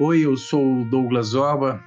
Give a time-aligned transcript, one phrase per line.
[0.00, 1.80] Oi, eu sou o Douglas Zorba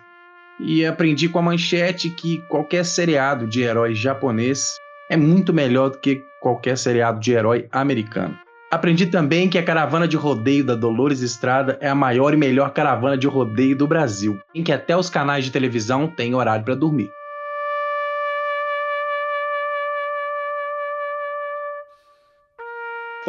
[0.62, 4.78] e aprendi com a manchete que qualquer seriado de herói japonês
[5.10, 8.40] é muito melhor do que qualquer seriado de herói americano.
[8.72, 12.72] Aprendi também que a caravana de rodeio da Dolores Estrada é a maior e melhor
[12.72, 16.76] caravana de rodeio do Brasil, em que até os canais de televisão têm horário para
[16.76, 17.10] dormir.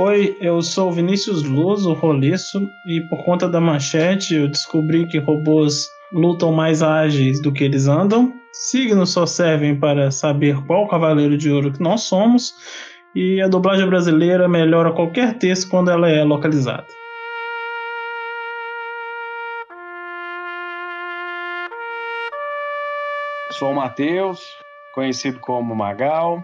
[0.00, 5.18] Oi, eu sou Vinícius Luz, o Roliço, e por conta da manchete eu descobri que
[5.18, 8.32] robôs lutam mais ágeis do que eles andam.
[8.52, 12.54] Signos só servem para saber qual cavaleiro de ouro que nós somos,
[13.12, 16.86] e a dublagem brasileira melhora qualquer texto quando ela é localizada.
[23.50, 24.38] Sou o Matheus,
[24.94, 26.40] conhecido como Magal.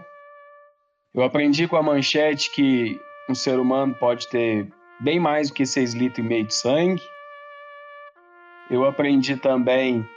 [1.13, 4.67] Eu aprendi com a manchete que um ser humano pode ter
[4.99, 7.01] bem mais do que 6 litros e meio de sangue.
[8.69, 10.07] Eu aprendi também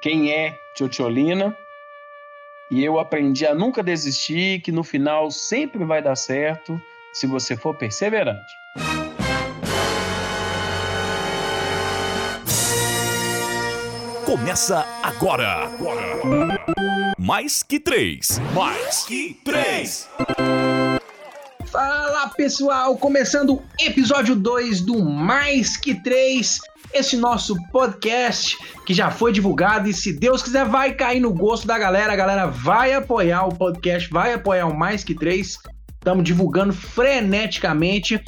[0.00, 1.56] quem é Tchotcholina.
[2.70, 6.80] E eu aprendi a nunca desistir, que no final sempre vai dar certo
[7.14, 8.52] se você for perseverante.
[14.26, 15.64] Começa agora.
[15.64, 16.20] agora.
[17.18, 18.38] Mais que três.
[18.54, 20.06] Mais que três.
[22.36, 26.58] Pessoal, começando o episódio 2 do Mais Que 3,
[26.92, 31.66] esse nosso podcast que já foi divulgado e se Deus quiser vai cair no gosto
[31.66, 35.58] da galera, a galera vai apoiar o podcast, vai apoiar o Mais Que 3.
[35.94, 38.22] Estamos divulgando freneticamente.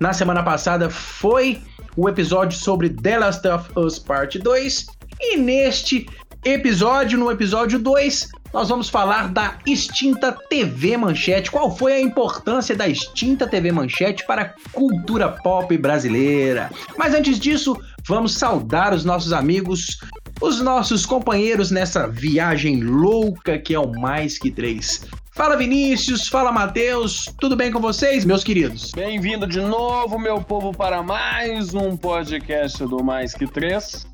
[0.00, 1.62] Na semana passada foi
[1.96, 4.86] o episódio sobre The Last of Us Part 2
[5.20, 6.06] e neste
[6.44, 11.50] episódio, no episódio 2, nós vamos falar da extinta TV Manchete.
[11.50, 16.70] Qual foi a importância da extinta TV Manchete para a cultura pop brasileira?
[16.98, 17.76] Mas antes disso,
[18.06, 19.98] vamos saudar os nossos amigos,
[20.40, 25.06] os nossos companheiros nessa viagem louca que é o Mais Que Três.
[25.34, 28.92] Fala Vinícius, fala Matheus, tudo bem com vocês, meus queridos?
[28.92, 34.06] Bem-vindo de novo, meu povo, para mais um podcast do Mais Que Três.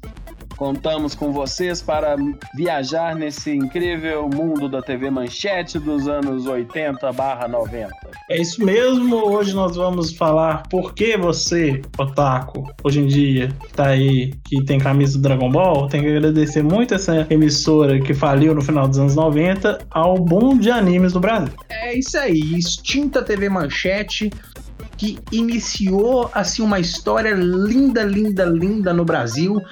[0.58, 2.16] Contamos com vocês para
[2.52, 7.88] viajar nesse incrível mundo da TV Manchete dos anos 80/90.
[8.28, 9.16] É isso mesmo.
[9.16, 14.80] Hoje nós vamos falar por que você, otaku, hoje em dia, tá aí, que tem
[14.80, 18.98] camisa do Dragon Ball, tem que agradecer muito essa emissora que faliu no final dos
[18.98, 21.54] anos 90 ao boom de animes do Brasil.
[21.70, 24.28] É isso aí, extinta TV Manchete
[24.96, 29.62] que iniciou assim uma história linda, linda, linda no Brasil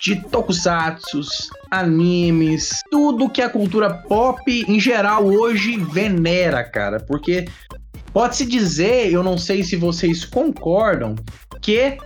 [0.00, 7.46] de tokusatsus, animes, tudo que a cultura pop em geral hoje venera, cara, porque
[8.12, 11.14] pode-se dizer, eu não sei se vocês concordam,
[11.60, 11.98] que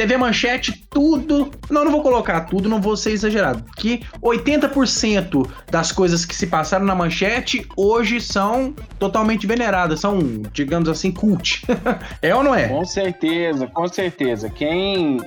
[0.00, 1.50] TV Manchete, tudo.
[1.68, 3.62] Não, não vou colocar tudo, não vou ser exagerado.
[3.76, 10.18] Que 80% das coisas que se passaram na Manchete hoje são totalmente veneradas, são,
[10.54, 11.66] digamos assim, cult.
[12.22, 12.68] é ou não é?
[12.68, 14.48] Com certeza, com certeza.
[14.48, 15.18] Quem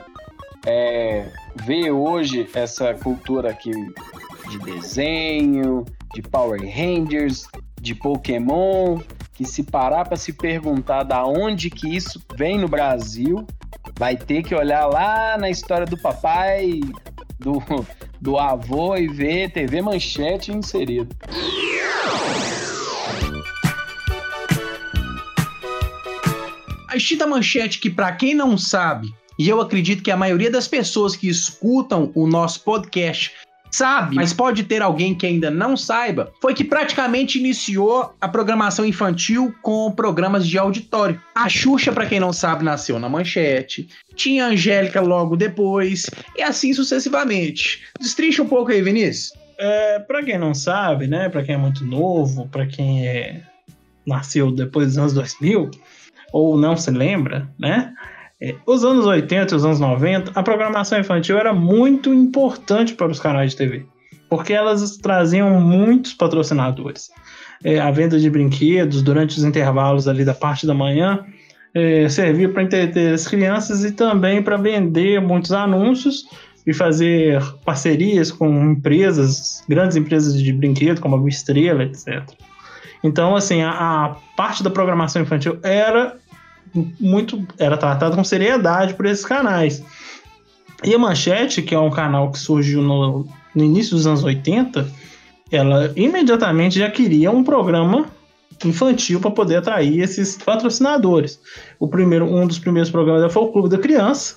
[0.65, 3.71] é, vê hoje essa cultura aqui
[4.49, 7.47] de desenho, de Power Rangers,
[7.81, 8.99] de Pokémon,
[9.33, 13.45] que se parar para se perguntar da onde que isso vem no Brasil,
[13.97, 16.79] vai ter que olhar lá na história do papai,
[17.39, 17.61] do,
[18.21, 21.13] do avô e ver TV Manchete inserido.
[26.87, 30.67] A extinta manchete que, para quem não sabe, e eu acredito que a maioria das
[30.67, 33.31] pessoas que escutam o nosso podcast
[33.73, 38.85] sabe, mas pode ter alguém que ainda não saiba, foi que praticamente iniciou a programação
[38.85, 41.19] infantil com programas de auditório.
[41.33, 46.05] A Xuxa, para quem não sabe, nasceu na Manchete, tinha a Angélica logo depois,
[46.37, 47.81] e assim sucessivamente.
[47.99, 49.33] Destrincha um pouco aí, Vinícius.
[49.57, 53.41] É, para quem não sabe, né, para quem é muito novo, para quem é
[54.05, 55.71] nasceu depois dos anos 2000
[56.31, 57.93] ou não se lembra, né?
[58.43, 63.09] É, os anos 80 e os anos 90, a programação infantil era muito importante para
[63.09, 63.85] os canais de TV,
[64.29, 67.09] porque elas traziam muitos patrocinadores.
[67.63, 71.25] É, a venda de brinquedos durante os intervalos ali da parte da manhã
[71.73, 76.25] é, servia para entreter as crianças e também para vender muitos anúncios
[76.67, 82.23] e fazer parcerias com empresas, grandes empresas de brinquedo, como a Estrela, etc.
[83.01, 86.17] Então, assim, a, a parte da programação infantil era
[86.99, 89.83] muito era tratado com seriedade por esses canais.
[90.83, 93.25] E a Manchete, que é um canal que surgiu no,
[93.55, 94.87] no início dos anos 80,
[95.51, 98.07] ela imediatamente já queria um programa
[98.65, 101.39] infantil para poder atrair esses patrocinadores.
[101.79, 104.35] O primeiro, um dos primeiros programas foi o Clube da Criança,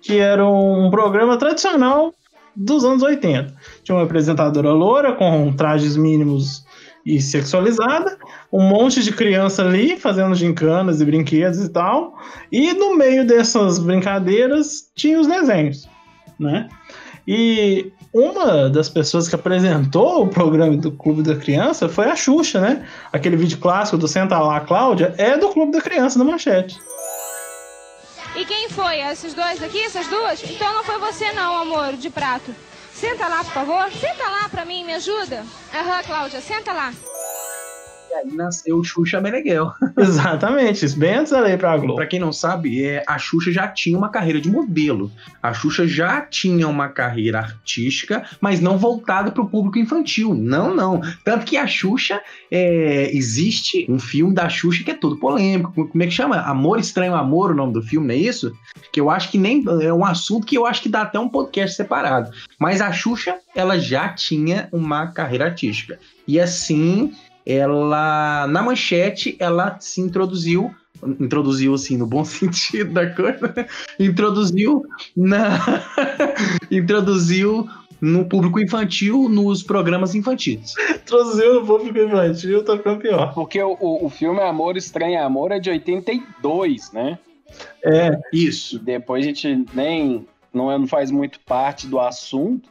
[0.00, 2.14] que era um programa tradicional
[2.54, 3.54] dos anos 80.
[3.82, 6.64] Tinha uma apresentadora loura com trajes mínimos
[7.08, 8.18] e sexualizada,
[8.52, 12.18] um monte de criança ali fazendo gincanas e brinquedos e tal,
[12.52, 15.88] e no meio dessas brincadeiras tinha os desenhos,
[16.38, 16.68] né?
[17.26, 22.60] E uma das pessoas que apresentou o programa do Clube da Criança foi a Xuxa,
[22.60, 22.86] né?
[23.10, 26.78] Aquele vídeo clássico do Senta lá, Cláudia, é do Clube da Criança, da Manchete.
[28.36, 29.00] E quem foi?
[29.00, 30.42] Esses dois aqui, essas duas?
[30.44, 32.54] Então não foi você não, amor, de prato.
[32.98, 33.92] Senta lá, por favor.
[33.92, 35.46] Senta lá pra mim, me ajuda.
[35.72, 36.92] Aham, Cláudia, senta lá.
[38.10, 39.70] E aí nasceu o Xuxa Meneghel.
[39.96, 41.96] Exatamente, isso bem antes da lei pra Globo.
[41.96, 45.12] Pra quem não sabe, é, a Xuxa já tinha uma carreira de modelo.
[45.42, 50.34] A Xuxa já tinha uma carreira artística, mas não voltada para o público infantil.
[50.34, 51.00] Não, não.
[51.22, 52.20] Tanto que a Xuxa,
[52.50, 55.86] é, existe um filme da Xuxa que é todo polêmico.
[55.88, 56.40] Como é que chama?
[56.40, 58.56] Amor Estranho Amor, o nome do filme, não é isso?
[58.90, 61.28] Que eu acho que nem é um assunto que eu acho que dá até um
[61.28, 62.30] podcast separado.
[62.58, 65.98] Mas a Xuxa, ela já tinha uma carreira artística.
[66.26, 67.12] E assim,
[67.48, 70.70] ela na manchete ela se introduziu
[71.18, 73.66] introduziu assim no bom sentido da coisa
[73.98, 74.84] introduziu
[75.16, 75.58] na
[76.70, 77.66] introduziu
[78.00, 83.32] no público infantil nos programas infantis Introduziu no público infantil, tá ficando pior.
[83.34, 87.18] Porque o, o, o filme Amor Estranho Amor é de 82, né?
[87.82, 92.68] É, isso Depois a gente nem não, é- não faz muito parte do assunto.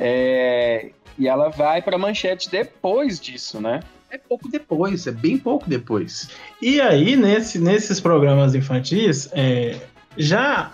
[0.00, 3.80] É, e ela vai pra manchete depois disso, né?
[4.10, 6.30] É pouco depois é bem pouco depois
[6.62, 9.76] E aí, nesse, nesses programas infantis, é,
[10.16, 10.72] já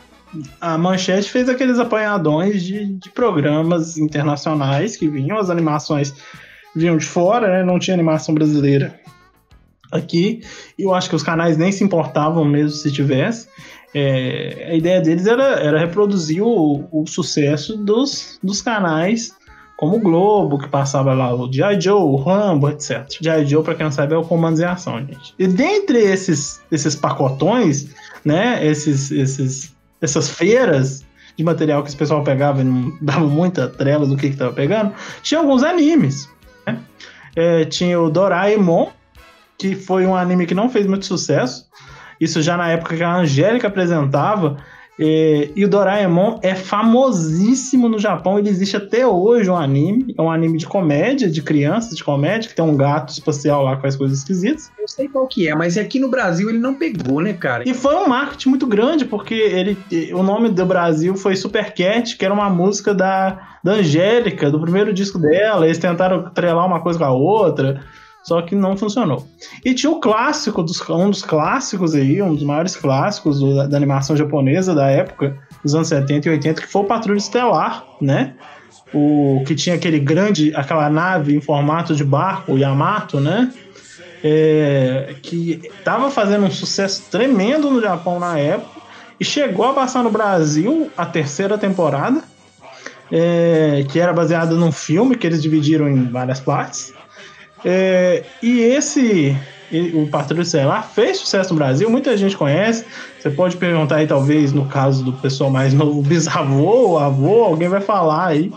[0.61, 6.15] a Manchete fez aqueles apanhadões de, de programas internacionais que vinham, as animações
[6.75, 7.65] vinham de fora, né?
[7.65, 8.99] não tinha animação brasileira
[9.93, 10.43] aqui,
[10.77, 13.49] e eu acho que os canais nem se importavam mesmo se tivesse.
[13.95, 19.33] É, a ideia deles era, era reproduzir o, o sucesso dos, dos canais
[19.77, 21.81] como o Globo, que passava lá o G.I.
[21.81, 23.07] Joe, o Rambo, etc.
[23.21, 23.47] G.I.
[23.47, 25.35] Joe, pra quem não sabe, é o Comandos em Ação, gente.
[25.39, 27.89] E dentre esses, esses pacotões,
[28.25, 31.05] né, esses, esses, essas feiras
[31.37, 34.53] de material que esse pessoal pegava e não dava muita trela do que que tava
[34.53, 34.93] pegando,
[35.23, 36.29] tinha alguns animes,
[36.67, 36.79] né?
[37.35, 38.91] É, tinha o Doraemon,
[39.59, 41.69] que foi um anime que não fez muito sucesso,
[42.21, 44.57] isso já na época que a Angélica apresentava,
[44.99, 50.23] é, e o Doraemon é famosíssimo no Japão, ele existe até hoje um anime, é
[50.23, 53.83] um anime de comédia, de crianças, de comédia, que tem um gato espacial lá que
[53.83, 54.71] faz coisas esquisitas.
[54.79, 57.69] eu sei qual que é mas aqui no Brasil ele não pegou né cara?
[57.69, 59.77] E foi um marketing muito grande, porque ele,
[60.13, 64.61] o nome do Brasil foi Super Cat, que era uma música da, da Angélica, do
[64.61, 67.83] primeiro disco dela, eles tentaram trelar uma coisa com a outra,
[68.25, 69.27] só que não funcionou.
[69.65, 73.77] E tinha o clássico, dos, um dos clássicos aí, um dos maiores clássicos do- da
[73.77, 78.33] animação japonesa da época, dos anos 70 e 80, que foi o Patrulha Estelar, né?
[78.93, 83.53] O que tinha aquele grande, aquela nave em formato de barco, o Yamato, né?
[84.23, 88.81] É, que estava fazendo um sucesso tremendo no Japão na época
[89.21, 92.23] e chegou a passar no Brasil a terceira temporada,
[93.13, 96.93] é, que era baseada num filme que eles dividiram em várias partes.
[97.65, 99.37] É, e esse,
[99.95, 102.85] o Patrulha Estelar, fez sucesso no Brasil, muita gente conhece.
[103.19, 107.81] Você pode perguntar aí, talvez, no caso do pessoal mais novo, bisavô, avô, alguém vai
[107.81, 108.53] falar aí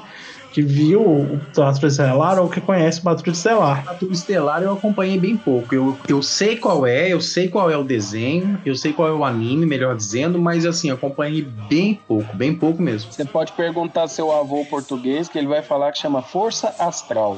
[0.58, 3.84] que viu o Patrulha Estelar ou que conhece o Patrulha Estelar.
[3.86, 5.76] Patrulha Estelar eu acompanhei bem pouco.
[5.76, 9.12] Eu, eu sei qual é, eu sei qual é o desenho, eu sei qual é
[9.12, 13.12] o anime, melhor dizendo, mas assim, acompanhei bem pouco, bem pouco mesmo.
[13.12, 17.38] Você pode perguntar ao seu avô português, que ele vai falar que chama Força Astral.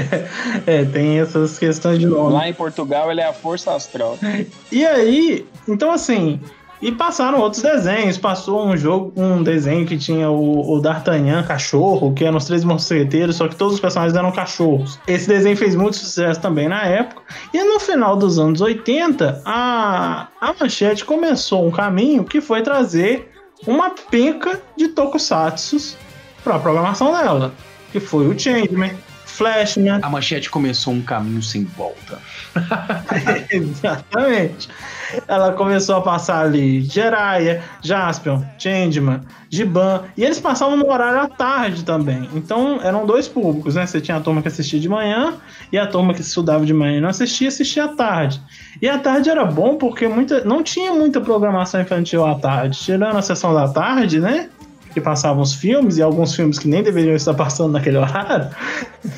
[0.66, 2.32] é, tem essas questões de nome.
[2.32, 4.18] Lá em Portugal ele é a Força Astral.
[4.72, 6.40] E aí, então assim,
[6.80, 8.18] e passaram outros desenhos.
[8.18, 12.64] Passou um jogo, um desenho que tinha o, o D'Artagnan cachorro, que eram os três
[12.64, 14.98] mosqueteiros, só que todos os personagens eram cachorros.
[15.06, 17.22] Esse desenho fez muito sucesso também na época.
[17.52, 23.30] E no final dos anos 80, a, a Manchete começou um caminho que foi trazer
[23.66, 25.96] uma penca de tokusatsus
[26.44, 27.52] para a programação dela,
[27.90, 28.92] que foi o Changeman,
[29.36, 32.18] Flashman, A manchete começou um caminho sem volta.
[33.50, 34.68] Exatamente.
[35.28, 41.28] Ela começou a passar ali Jiraiya, Jaspion, Changeman, Giban, e eles passavam no horário à
[41.28, 42.28] tarde também.
[42.34, 43.86] Então eram dois públicos, né?
[43.86, 45.34] Você tinha a turma que assistia de manhã
[45.70, 48.40] e a turma que estudava de manhã e não assistia, assistia à tarde.
[48.80, 52.78] E à tarde era bom porque muita, não tinha muita programação infantil à tarde.
[52.78, 54.48] Tirando a sessão da tarde, né?
[54.96, 58.48] Que passavam os filmes e alguns filmes que nem deveriam estar passando naquele horário.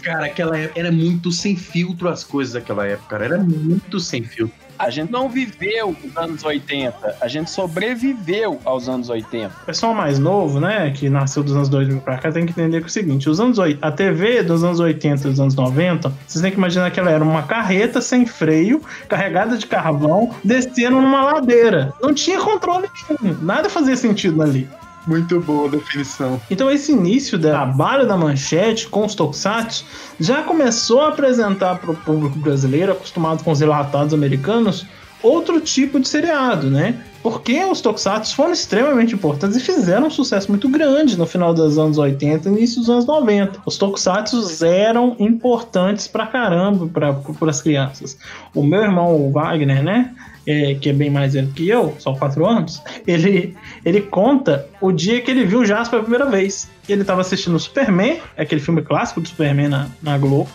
[0.02, 3.26] Cara, aquela época era muito sem filtro as coisas daquela época, cara.
[3.26, 4.56] Era muito sem filtro.
[4.76, 9.54] A gente não viveu os anos 80, a gente sobreviveu aos anos 80.
[9.62, 12.78] O pessoal mais novo, né, que nasceu dos anos 2000 pra cá, tem que entender
[12.78, 16.12] que é o seguinte: os anos, a TV dos anos 80 e dos anos 90,
[16.26, 21.00] vocês têm que imaginar que ela era uma carreta sem freio, carregada de carvão, descendo
[21.00, 21.94] numa ladeira.
[22.02, 24.68] Não tinha controle nenhum, nada fazia sentido ali.
[25.08, 26.38] Muito boa definição.
[26.50, 29.82] Então esse início do trabalho da Manchete com os Tokusatsu
[30.20, 34.84] já começou a apresentar para o público brasileiro, acostumado com os relatados americanos,
[35.22, 37.02] outro tipo de seriado, né?
[37.22, 41.78] Porque os Tokusatsu foram extremamente importantes e fizeram um sucesso muito grande no final dos
[41.78, 43.60] anos 80 e início dos anos 90.
[43.64, 48.18] Os Tokusatsu eram importantes pra caramba para as crianças.
[48.54, 50.14] O meu irmão o Wagner, né?
[50.48, 54.90] É, que é bem mais velho que eu, só quatro anos, ele, ele conta o
[54.90, 56.70] dia que ele viu o Jasper pela primeira vez.
[56.88, 60.48] Ele estava assistindo o Superman, aquele filme clássico do Superman na, na Globo.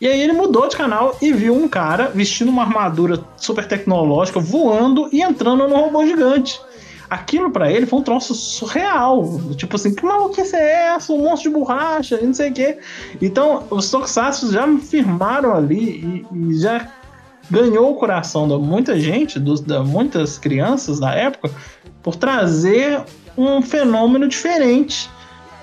[0.00, 4.40] E aí ele mudou de canal e viu um cara vestindo uma armadura super tecnológica,
[4.40, 6.60] voando e entrando no robô gigante.
[7.08, 9.40] Aquilo para ele foi um troço surreal.
[9.56, 11.12] Tipo assim, que maluquice é essa?
[11.12, 12.78] Um monstro de borracha e não sei o quê.
[13.22, 16.90] Então, os Tokusatsu já me firmaram ali e, e já
[17.50, 21.50] ganhou o coração de muita gente, dos, de muitas crianças da época,
[22.02, 23.02] por trazer
[23.36, 25.10] um fenômeno diferente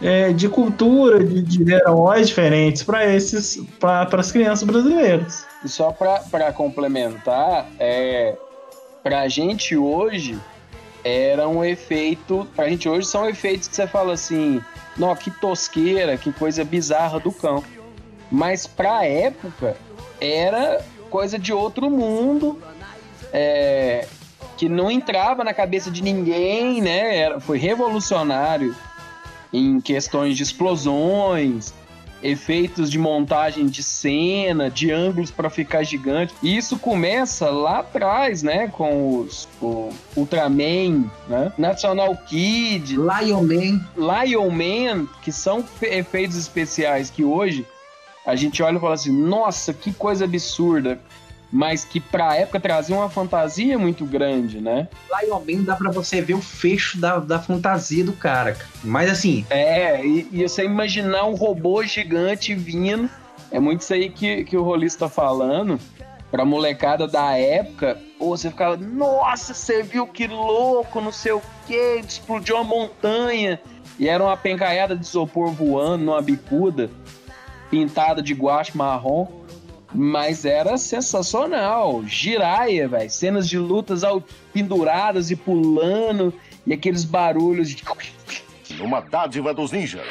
[0.01, 5.45] é, de cultura, de, de heróis diferentes para esses, para as crianças brasileiras.
[5.65, 8.35] Só para complementar, é,
[9.03, 10.39] para a gente hoje
[11.03, 14.61] era um efeito, para a gente hoje são efeitos que você fala assim,
[14.97, 17.63] não, que tosqueira, que coisa bizarra do cão.
[18.31, 19.75] Mas para a época
[20.19, 22.57] era coisa de outro mundo,
[23.31, 24.07] é,
[24.57, 27.17] que não entrava na cabeça de ninguém, né?
[27.17, 28.73] Era, foi revolucionário
[29.53, 31.73] em questões de explosões,
[32.23, 36.33] efeitos de montagem de cena, de ângulos para ficar gigante.
[36.41, 41.51] E isso começa lá atrás, né, com os o Ultraman, né?
[41.57, 47.65] National Kid, Lion Man, Lion Man, que são efeitos especiais que hoje
[48.25, 50.99] a gente olha e fala assim, nossa, que coisa absurda.
[51.51, 54.87] Mas que pra época trazia uma fantasia muito grande, né?
[55.21, 58.55] Lion Man dá pra você ver o fecho da, da fantasia do cara.
[58.81, 59.45] Mas assim.
[59.49, 63.09] É, e, e você imaginar um robô gigante vindo.
[63.51, 65.77] É muito isso aí que, que o Rolista tá falando.
[66.29, 71.41] Pra molecada da época, ou você ficava, nossa, você viu que louco, não sei o
[71.67, 73.59] que, explodiu uma montanha.
[73.99, 76.89] E era uma pencaiada de isopor voando numa bicuda
[77.71, 79.25] pintada de guache marrom,
[79.93, 82.03] mas era sensacional.
[82.05, 83.09] Giraia, velho.
[83.09, 84.01] Cenas de lutas
[84.53, 86.33] penduradas e pulando,
[86.67, 87.81] e aqueles barulhos de.
[88.79, 90.01] Uma dádiva dos ninjas.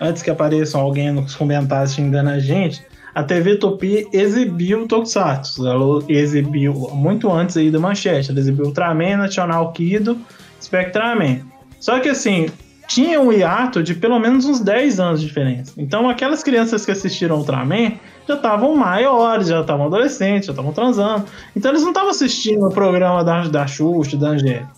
[0.00, 2.84] Antes que apareça alguém nos comentários xingando a gente,
[3.14, 5.66] a TV Tupi exibiu Tokusatsu.
[5.66, 8.30] Ela exibiu muito antes aí da manchete.
[8.30, 10.18] Ela exibiu Ultraman, National Kido,
[10.60, 11.40] Spectraman.
[11.80, 12.46] Só que assim,
[12.86, 15.72] tinha um hiato de pelo menos uns 10 anos de diferença.
[15.76, 17.92] Então, aquelas crianças que assistiram Ultraman
[18.26, 21.24] já estavam maiores, já estavam adolescentes, já estavam transando.
[21.54, 24.68] Então, eles não estavam assistindo o programa da, da Xuxa, da Angélica.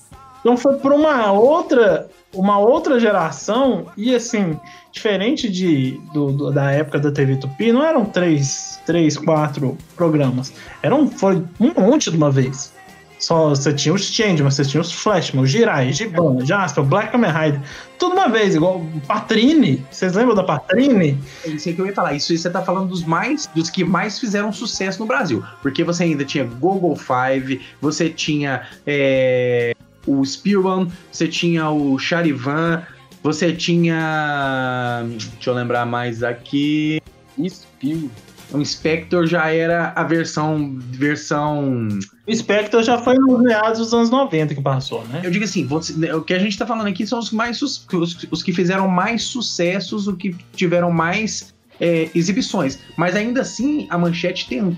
[0.41, 4.59] Então, foi por uma outra, uma outra geração, e assim,
[4.93, 10.53] diferente de, do, do, da época da TV Tupi, não eram três, três quatro programas.
[10.83, 12.73] Eram, foi um monte de uma vez.
[13.18, 17.30] Só você tinha os Changeman, você tinha os Flashman, os Jirai, Giban, Jasper, Black Kamen
[17.30, 17.60] Rider.
[17.98, 19.84] Tudo uma vez, igual Patrine.
[19.90, 21.18] Vocês lembram da Patrine?
[21.44, 22.14] É isso que eu ia falar.
[22.14, 25.42] Isso você tá falando dos mais, dos que mais fizeram sucesso no Brasil.
[25.60, 29.75] Porque você ainda tinha Google Five, você tinha é,
[30.06, 32.82] o Spearman, você tinha o Charivan,
[33.22, 35.04] você tinha.
[35.34, 37.02] Deixa eu lembrar mais aqui.
[37.48, 38.10] Spearman.
[38.50, 40.76] O Inspector já era a versão.
[40.78, 41.88] versão.
[42.26, 45.21] O Spectre já foi nos meados dos anos 90 que passou, né?
[45.23, 47.87] Eu digo assim, você, o que a gente tá falando aqui são os mais os,
[48.31, 52.78] os que fizeram mais sucessos, os que tiveram mais é, exibições.
[52.97, 54.76] Mas ainda assim, a Manchete tem,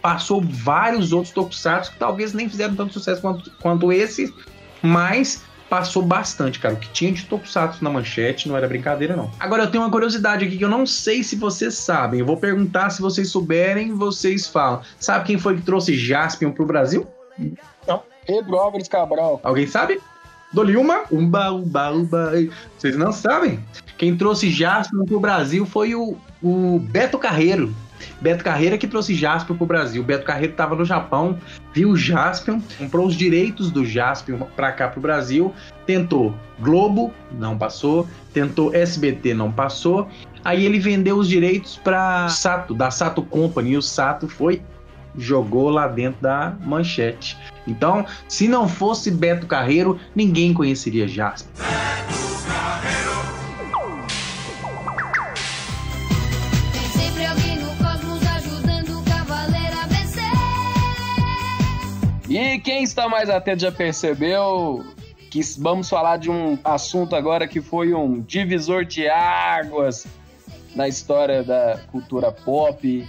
[0.00, 4.32] passou vários outros tokusatsu que talvez nem fizeram tanto sucesso quanto, quanto esse,
[4.82, 6.74] mas passou bastante, cara.
[6.74, 9.30] O que tinha de tokusatsu na manchete não era brincadeira, não.
[9.38, 12.18] Agora, eu tenho uma curiosidade aqui que eu não sei se vocês sabem.
[12.18, 14.82] Eu vou perguntar se vocês souberem, vocês falam.
[14.98, 17.06] Sabe quem foi que trouxe Jaspion pro Brasil?
[17.86, 18.02] Não.
[18.26, 19.40] Pedro Álvares Cabral.
[19.44, 20.00] Alguém sabe?
[20.52, 21.04] Dou-lhe uma.
[21.10, 22.32] Umba, umba, umba.
[22.76, 23.60] Vocês não sabem?
[23.96, 27.72] Quem trouxe Jaspion pro Brasil foi o, o Beto Carreiro.
[28.20, 30.02] Beto Carreira que trouxe Jaspion pro Brasil.
[30.02, 31.38] Beto Carreiro estava no Japão,
[31.72, 35.54] viu o Jaspion, comprou os direitos do Jaspion para cá pro Brasil,
[35.86, 40.08] tentou Globo, não passou, tentou SBT, não passou.
[40.44, 44.62] Aí ele vendeu os direitos para Sato, da Sato Company, e o Sato foi
[45.16, 47.36] jogou lá dentro da manchete.
[47.66, 51.50] Então, se não fosse Beto Carreiro, ninguém conheceria Jasper.
[62.30, 64.84] E quem está mais atento já percebeu
[65.28, 70.06] que vamos falar de um assunto agora que foi um divisor de águas
[70.76, 73.04] na história da cultura pop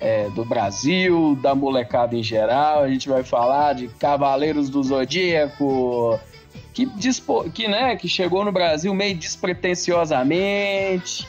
[0.00, 2.82] é, do Brasil, da molecada em geral.
[2.82, 6.18] A gente vai falar de Cavaleiros do Zodíaco,
[6.74, 11.24] que, dispo, que, né, que chegou no Brasil meio despretensiosamente.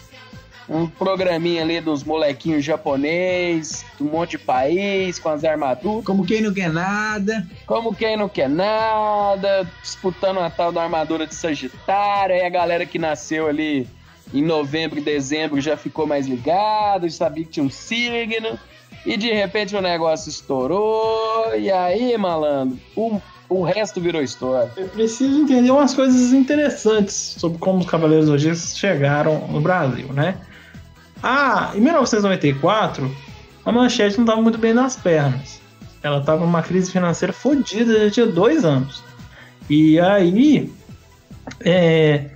[0.69, 6.03] Um programinha ali dos molequinhos japonês, de um monte de país, com as armaduras.
[6.03, 7.47] Como quem não quer nada.
[7.65, 12.36] Como quem não quer nada, disputando a tal da armadura de Sagitário.
[12.36, 13.88] Aí a galera que nasceu ali
[14.33, 18.59] em novembro e dezembro já ficou mais ligado, sabia que tinha um signo.
[19.05, 21.55] E de repente o negócio estourou.
[21.57, 24.69] E aí, malandro, o, o resto virou história.
[24.75, 30.38] Eu preciso entender umas coisas interessantes sobre como os Cavaleiros Zodíacos chegaram no Brasil, né?
[31.21, 33.15] Ah, em 1994,
[33.65, 35.59] a Manchete não estava muito bem nas pernas.
[36.03, 39.03] Ela estava numa crise financeira fodida, já tinha dois anos.
[39.69, 40.71] E aí,
[41.62, 42.29] é,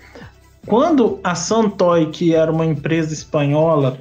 [0.66, 3.98] quando a Santoy, que era uma empresa espanhola,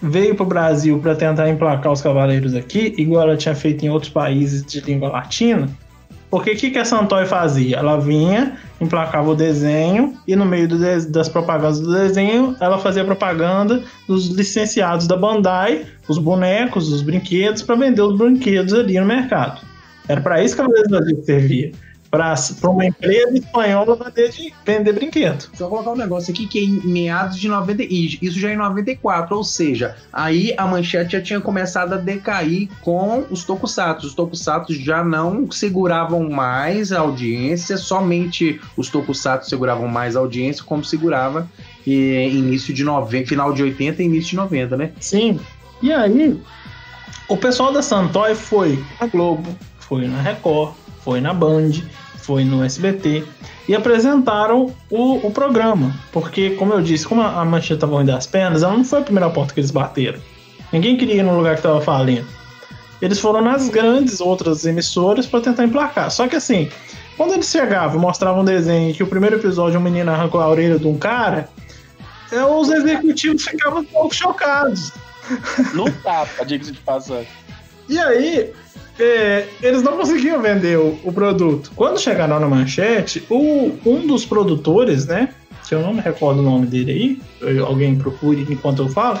[0.00, 3.90] veio para o Brasil para tentar emplacar os cavaleiros aqui, igual ela tinha feito em
[3.90, 5.68] outros países de língua latina,
[6.30, 7.76] porque o que, que a Santoy fazia?
[7.76, 13.04] Ela vinha, emplacava o desenho e no meio de- das propagandas do desenho, ela fazia
[13.04, 19.06] propaganda dos licenciados da Bandai, os bonecos, os brinquedos, para vender os brinquedos ali no
[19.06, 19.60] mercado.
[20.08, 21.72] Era para isso que a Cavaleiros do Zodíaco servia.
[22.60, 25.48] Para uma empresa espanhola vender, de- vender brinquedo.
[25.54, 28.54] Só colocar um negócio aqui que é em meados de 90, e isso já é
[28.54, 34.06] em 94, ou seja, aí a manchete já tinha começado a decair com os tokusatsu.
[34.06, 40.64] Os tokusatsu já não seguravam mais a audiência, somente os tokusatsu seguravam mais a audiência,
[40.64, 41.48] como segurava
[41.86, 44.92] eh, início de 90, final de 80 e início de 90, né?
[45.00, 45.38] Sim.
[45.82, 46.38] E aí,
[47.28, 51.72] o pessoal da Santoy foi na Globo, foi na Record, foi na Band,
[52.24, 53.24] foi no SBT
[53.68, 55.94] e apresentaram o, o programa.
[56.12, 59.00] Porque, como eu disse, como a, a manchete estava ruim das pernas, ela não foi
[59.00, 60.18] a primeira porta que eles bateram.
[60.72, 62.26] Ninguém queria ir no lugar que estava falindo.
[63.00, 66.10] Eles foram nas grandes outras emissoras para tentar emplacar.
[66.10, 66.70] Só que assim,
[67.16, 70.48] quando eles chegavam e mostravam um desenho que o primeiro episódio um menino arrancou a
[70.48, 71.48] orelha de um cara,
[72.32, 74.92] é, os executivos ficavam um pouco chocados.
[75.74, 77.28] No tapa, diga-se de passagem.
[77.88, 78.52] E aí,
[78.98, 81.72] é, eles não conseguiam vender o, o produto.
[81.74, 85.34] Quando chegaram na manchete, o, um dos produtores, né?
[85.66, 89.18] Que eu não me recordo o nome dele aí, alguém procure enquanto eu falo.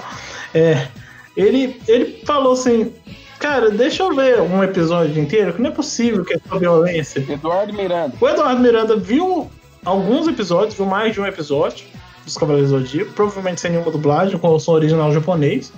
[0.52, 0.88] é,
[1.36, 2.92] ele, ele falou assim:
[3.38, 7.24] Cara, deixa eu ver um episódio inteiro, que não é possível que é só violência.
[7.28, 8.14] Eduardo Miranda.
[8.20, 9.50] O Eduardo Miranda viu
[9.84, 11.86] alguns episódios, viu mais de um episódio
[12.24, 15.72] dos Cavaleiros do Zodíaco, provavelmente sem nenhuma dublagem, com o som original japonês,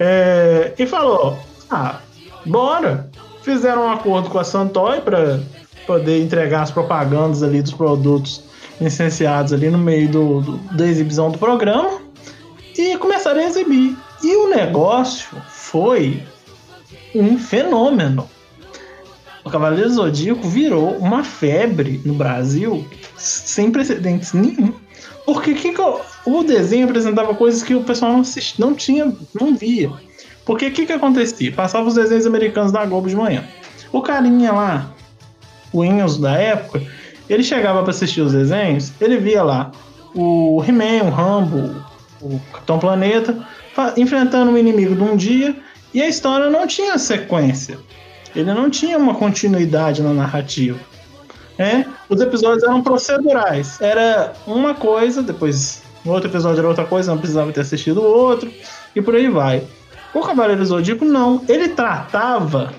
[0.00, 1.38] é, e falou:
[1.70, 2.00] Ah,
[2.46, 3.10] bora!
[3.42, 5.40] Fizeram um acordo com a Santoy para
[5.86, 8.42] poder entregar as propagandas ali dos produtos
[8.80, 12.00] licenciados ali no meio do, do- da exibição do programa
[12.76, 13.96] e começaram a exibir.
[14.22, 16.22] E o negócio foi
[17.14, 18.28] um fenômeno.
[19.44, 24.74] O Cavaleiro Zodíaco virou uma febre no Brasil sem precedentes nenhum.
[25.24, 28.22] Porque que que o- o desenho apresentava coisas que o pessoal não
[28.58, 29.90] não tinha, não via.
[30.48, 31.52] Porque o que, que acontecia?
[31.52, 33.44] Passava os desenhos americanos da Globo de manhã.
[33.92, 34.90] O carinha lá,
[35.70, 36.80] o Inhos da época,
[37.28, 39.70] ele chegava para assistir os desenhos, ele via lá
[40.14, 41.84] o He-Man, o Rambo,
[42.22, 43.46] o Capitão Planeta,
[43.94, 45.54] enfrentando um inimigo de um dia,
[45.92, 47.78] e a história não tinha sequência.
[48.34, 50.78] Ele não tinha uma continuidade na narrativa.
[51.58, 53.78] É, os episódios eram procedurais.
[53.82, 58.04] Era uma coisa, depois no outro episódio era outra coisa, não precisava ter assistido o
[58.04, 58.50] outro,
[58.96, 59.62] e por aí vai.
[60.14, 61.42] O Cavaleiro Zodíaco não.
[61.48, 62.72] Ele tratava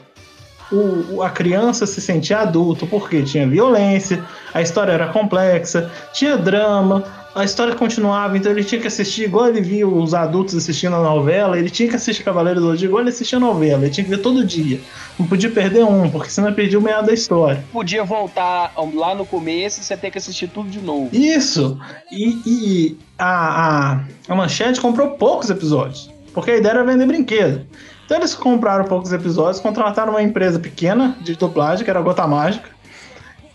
[0.71, 7.03] o, a criança se sentir adulto, porque tinha violência, a história era complexa, tinha drama,
[7.33, 11.01] a história continuava, então ele tinha que assistir igual ele via os adultos assistindo a
[11.01, 14.03] novela, ele tinha que assistir Cavaleiro do Zodíaco igual ele assistia a novela, ele tinha
[14.03, 14.79] que ver todo dia.
[15.17, 17.63] Não podia perder um, porque senão perdia o meado da história.
[17.71, 21.09] Podia voltar lá no começo e você ter que assistir tudo de novo.
[21.13, 21.79] Isso!
[22.11, 26.09] E, e a, a, a Manchete comprou poucos episódios,
[26.39, 27.65] porque a ideia era vender brinquedo.
[28.05, 32.25] Então eles compraram poucos episódios, contrataram uma empresa pequena de dublagem, que era a Gota
[32.25, 32.69] Mágica,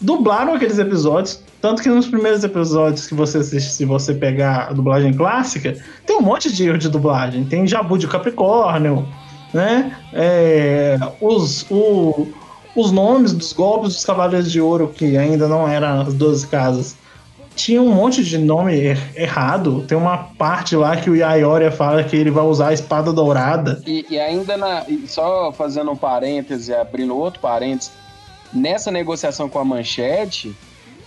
[0.01, 4.73] dublaram aqueles episódios, tanto que nos primeiros episódios que você assiste, se você pegar a
[4.73, 7.45] dublagem clássica, tem um monte de erro de dublagem.
[7.45, 9.09] Tem Jabu de Capricórnio,
[9.53, 9.97] né?
[10.13, 12.29] É, os, o,
[12.77, 16.97] os nomes dos golpes dos Cavaleiros de Ouro, que ainda não eram as 12 casas,
[17.57, 19.85] tinha um monte de nome er- errado.
[19.87, 23.83] Tem uma parte lá que o Yaioria fala que ele vai usar a espada dourada.
[23.87, 24.85] E, e ainda na.
[25.07, 27.91] Só fazendo um parêntese, abrindo outro parêntese,
[28.53, 30.55] nessa negociação com a manchete,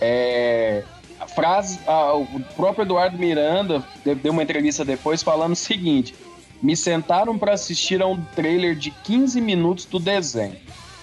[0.00, 0.82] é,
[1.20, 1.78] a frase.
[1.86, 6.14] a- o próprio Eduardo Miranda de- deu uma entrevista depois falando o seguinte:
[6.62, 10.56] me sentaram para assistir a um trailer de 15 minutos do desenho.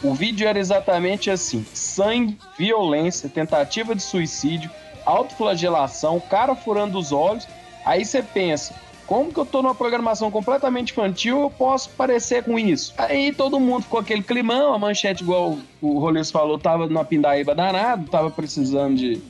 [0.03, 4.69] O vídeo era exatamente assim: sangue, violência, tentativa de suicídio,
[5.05, 7.47] autoflagelação, cara furando os olhos.
[7.85, 8.73] Aí você pensa,
[9.05, 12.93] como que eu tô numa programação completamente infantil, eu posso parecer com isso?
[12.97, 17.53] Aí todo mundo ficou aquele climão, a manchete, igual o Rolis falou, tava numa pindaíba
[17.53, 19.21] danado, tava precisando de,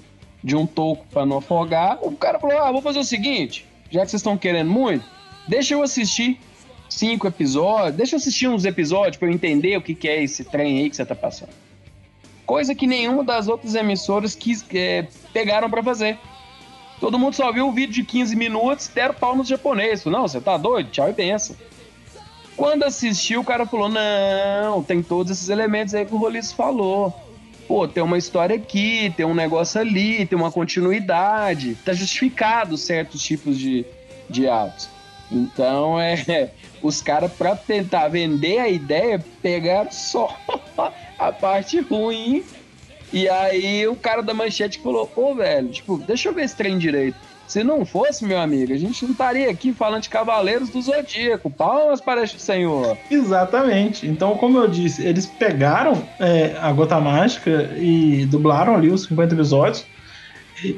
[0.42, 2.00] de um toco pra não afogar.
[2.02, 5.04] O cara falou: ah, vou fazer o seguinte, já que vocês estão querendo muito,
[5.48, 6.40] deixa eu assistir
[6.90, 10.46] cinco episódios, deixa eu assistir uns episódios pra eu entender o que, que é esse
[10.46, 11.52] trem aí que você tá passando.
[12.46, 16.18] Coisa que nenhuma das outras emissoras quis, é, pegaram pra fazer.
[17.00, 20.06] Todo mundo só viu um vídeo de 15 minutos, deram pau nos japoneses.
[20.06, 20.92] Não, você tá doido?
[20.92, 21.56] Tchau e benção.
[22.56, 27.14] Quando assistiu, o cara falou: Não, tem todos esses elementos aí que o Roliço falou.
[27.68, 31.76] Pô, tem uma história aqui, tem um negócio ali, tem uma continuidade.
[31.84, 33.86] Tá justificado certos tipos de,
[34.30, 34.88] de atos.
[35.32, 36.52] Então, é.
[36.82, 40.38] Os caras, pra tentar vender a ideia, pegaram só
[41.28, 42.44] a parte ruim
[43.14, 46.78] e aí o cara da manchete falou, ô velho, tipo, deixa eu ver esse trem
[46.78, 47.18] direito.
[47.48, 51.50] Se não fosse, meu amigo, a gente não estaria aqui falando de Cavaleiros do Zodíaco.
[51.50, 52.98] Palmas para o Senhor.
[53.10, 54.08] Exatamente.
[54.08, 59.36] Então, como eu disse, eles pegaram é, a Gota Mágica e dublaram ali os 50
[59.36, 59.86] episódios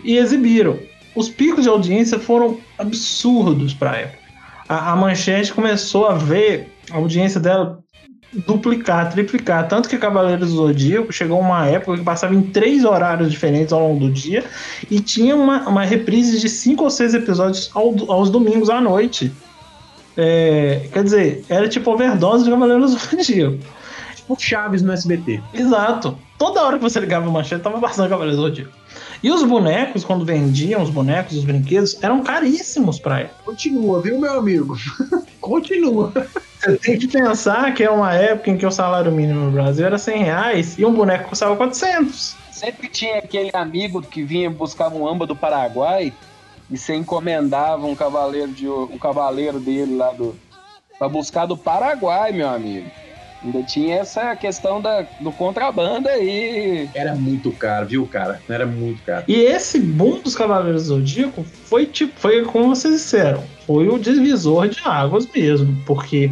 [0.03, 0.77] e, exibiram.
[1.15, 4.19] Os picos de audiência foram absurdos época.
[4.67, 7.79] A, a Manchete começou a ver a audiência dela
[8.45, 9.67] duplicar, triplicar.
[9.67, 13.79] Tanto que Cavaleiros do Zodíaco chegou uma época que passava em três horários diferentes ao
[13.87, 14.43] longo do dia
[14.91, 19.31] e tinha uma, uma reprise de cinco ou seis episódios ao- aos domingos à noite.
[20.15, 23.57] É, quer dizer, era tipo overdose de Cavaleiros do Zodíaco.
[24.15, 25.41] Tipo Chaves no SBT.
[25.53, 26.17] Exato.
[26.37, 28.71] Toda hora que você ligava a manchete, tava passando Cavaleiros do Zodíaco.
[29.23, 33.41] E os bonecos, quando vendiam os bonecos, os brinquedos, eram caríssimos pra época.
[33.45, 34.75] Continua, viu, meu amigo?
[35.41, 36.13] Continua.
[36.59, 39.85] Você tem que pensar que é uma época em que o salário mínimo no Brasil
[39.85, 42.35] era 100 reais e um boneco custava 400.
[42.51, 46.11] Sempre tinha aquele amigo que vinha buscar um amba do Paraguai
[46.69, 50.35] e você encomendava um cavaleiro, de, um cavaleiro dele lá do.
[50.97, 52.89] pra buscar do Paraguai, meu amigo.
[53.43, 56.89] Ainda tinha essa questão da, do contrabando aí.
[56.95, 58.41] Era muito caro, viu, cara?
[58.49, 59.25] Era muito caro.
[59.27, 63.99] E esse boom dos Cavaleiros do Zodíaco foi tipo, foi como vocês disseram, foi o
[63.99, 66.31] divisor de águas mesmo, porque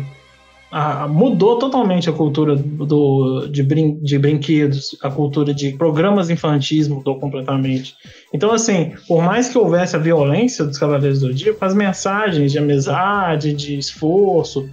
[1.09, 7.19] mudou totalmente a cultura do, de, brin de brinquedos, a cultura de programas infantis mudou
[7.19, 7.95] completamente.
[8.33, 12.57] Então, assim, por mais que houvesse a violência dos Cavaleiros do Zodíaco, as mensagens de
[12.57, 14.67] amizade, de esforço,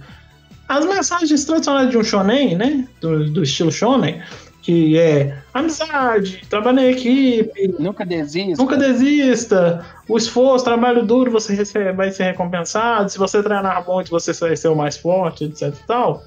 [0.67, 4.21] as mensagens tradicionais de um shonen, né, do, do estilo shonen,
[4.63, 8.63] que é amizade, trabalho em equipe, Nunca desista.
[8.63, 9.85] Nunca desista.
[10.07, 13.11] O esforço, trabalho duro, você recebe- vai ser recompensado.
[13.11, 16.23] Se você treinar muito, você vai ser o mais forte, etc e tal.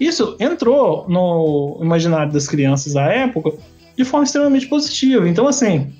[0.00, 3.52] Isso entrou no imaginário das crianças da época
[3.94, 5.28] de forma extremamente positiva.
[5.28, 5.92] Então, assim,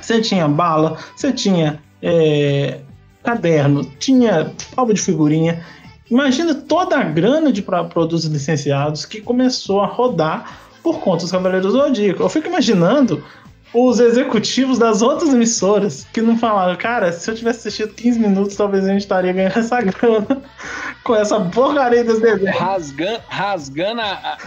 [0.00, 2.80] você tinha bala, você tinha é,
[3.22, 5.64] caderno, tinha álbum de figurinha.
[6.10, 11.72] Imagina toda a grana de produtos licenciados que começou a rodar por conta dos Cavaleiros
[11.72, 12.22] do Zodíaco.
[12.22, 13.24] Eu fico imaginando
[13.72, 18.54] os executivos das outras emissoras que não falaram, cara, se eu tivesse assistido 15 minutos,
[18.54, 20.42] talvez a gente estaria ganhando essa grana
[21.02, 22.56] com essa porcaria desse desenho.
[22.56, 24.38] Rasgando, rasgando a,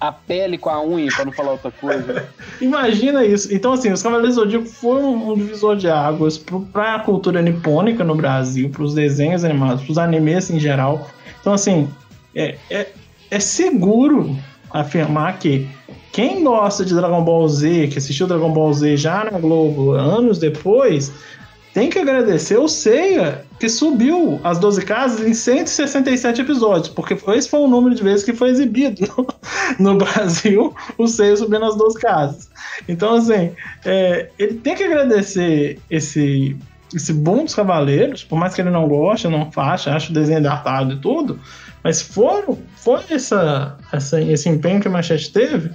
[0.00, 2.26] a, pele com a unha, pra não falar outra coisa.
[2.60, 3.54] Imagina isso.
[3.54, 6.38] Então, assim, os Cavaleiros do Zodíaco foram um divisor de águas
[6.72, 11.08] para a cultura nipônica no Brasil, para os desenhos animados, para os animes em geral.
[11.40, 11.88] Então, assim,
[12.34, 12.88] é, é,
[13.30, 14.36] é seguro
[14.74, 15.68] afirmar que
[16.10, 20.38] quem gosta de Dragon Ball Z, que assistiu Dragon Ball Z já na Globo anos
[20.38, 21.12] depois,
[21.72, 27.48] tem que agradecer o Seiya, que subiu as 12 casas em 167 episódios, porque esse
[27.48, 29.02] foi o número de vezes que foi exibido
[29.78, 32.50] no, no Brasil, o Seiya subindo as 12 casas.
[32.88, 33.52] Então, assim,
[33.84, 36.56] é, ele tem que agradecer esse,
[36.94, 40.42] esse boom dos Cavaleiros, por mais que ele não goste, não faça, acha o desenho
[40.42, 41.40] datado e tudo,
[41.84, 45.70] mas foram, foi essa, essa, esse empenho que a Machete teve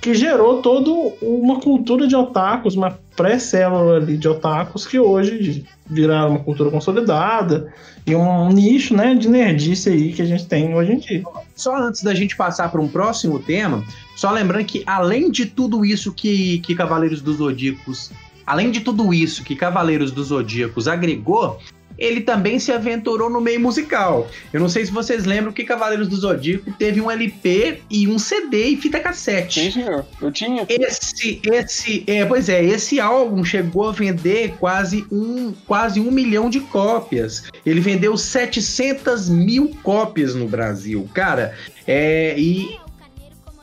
[0.00, 0.90] que gerou toda
[1.22, 7.72] uma cultura de otakus, uma pré-célula ali de otakus que hoje viraram uma cultura consolidada
[8.06, 11.22] e um nicho né, de nerdice aí que a gente tem hoje em dia.
[11.54, 13.82] Só antes da gente passar para um próximo tema,
[14.16, 18.10] só lembrando que além de tudo isso que, que Cavaleiros dos Zodíacos,
[18.46, 21.58] além de tudo isso que Cavaleiros dos Zodíacos agregou,
[21.98, 24.28] ele também se aventurou no meio musical.
[24.52, 28.18] Eu não sei se vocês lembram que Cavaleiros do Zodíaco teve um LP e um
[28.18, 29.60] CD e fita cassete.
[29.60, 30.04] Sim, senhor.
[30.20, 30.66] Eu tinha.
[30.68, 36.50] Esse, esse, é, pois é, esse álbum chegou a vender quase um, quase um milhão
[36.50, 37.44] de cópias.
[37.64, 41.54] Ele vendeu 700 mil cópias no Brasil, cara.
[41.86, 42.78] É, e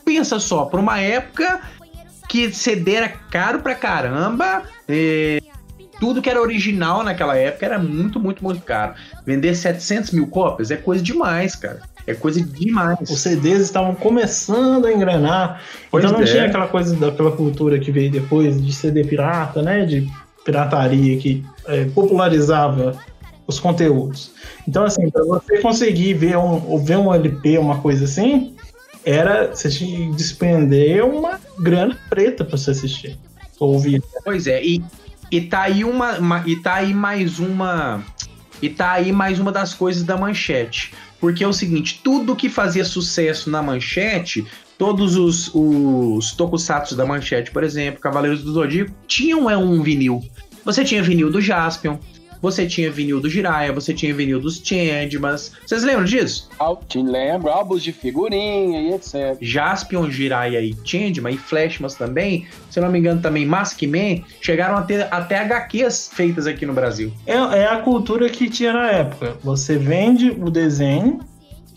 [0.03, 1.61] pensa só, para uma época
[2.27, 5.39] que CD era caro pra caramba, é,
[6.03, 8.93] tudo que era original naquela época era muito, muito, muito caro.
[9.25, 11.79] Vender 700 mil cópias é coisa demais, cara.
[12.05, 13.09] É coisa demais.
[13.09, 15.61] Os CDs estavam começando a engrenar.
[15.89, 16.29] Pois então não é.
[16.29, 19.85] tinha aquela coisa daquela cultura que veio depois de CD pirata, né?
[19.85, 20.11] De
[20.43, 22.99] pirataria que é, popularizava
[23.47, 24.31] os conteúdos.
[24.67, 28.53] Então, assim, para você conseguir ver um, ou ver um LP, uma coisa assim,
[29.05, 33.17] era você tinha que despender uma grana preta para você assistir.
[33.57, 34.03] Ou ouvir.
[34.25, 34.83] Pois é, e,
[35.35, 38.03] e tá aí uma, uma- e tá aí mais uma
[38.61, 40.93] e tá aí mais uma das coisas da manchete.
[41.19, 44.45] Porque é o seguinte, tudo que fazia sucesso na manchete,
[44.77, 50.21] todos os, os tokusatsu da manchete, por exemplo, Cavaleiros do Zodíaco, tinham é, um vinil.
[50.63, 51.97] Você tinha vinil do Jaspion,
[52.43, 55.53] você tinha vinil do Jiraiya, você tinha vinil dos Changemans.
[55.65, 56.49] Vocês lembram disso?
[56.59, 59.37] Al- Te lembro, álbuns de figurinha e etc.
[59.41, 64.75] Jaspion, Jiraiya e Changeman e Flashmas também, se eu não me engano também Maskman, chegaram
[64.77, 67.11] a ter até HQs feitas aqui no Brasil.
[67.25, 69.37] É, é a cultura que tinha na época.
[69.41, 71.21] Você vende o desenho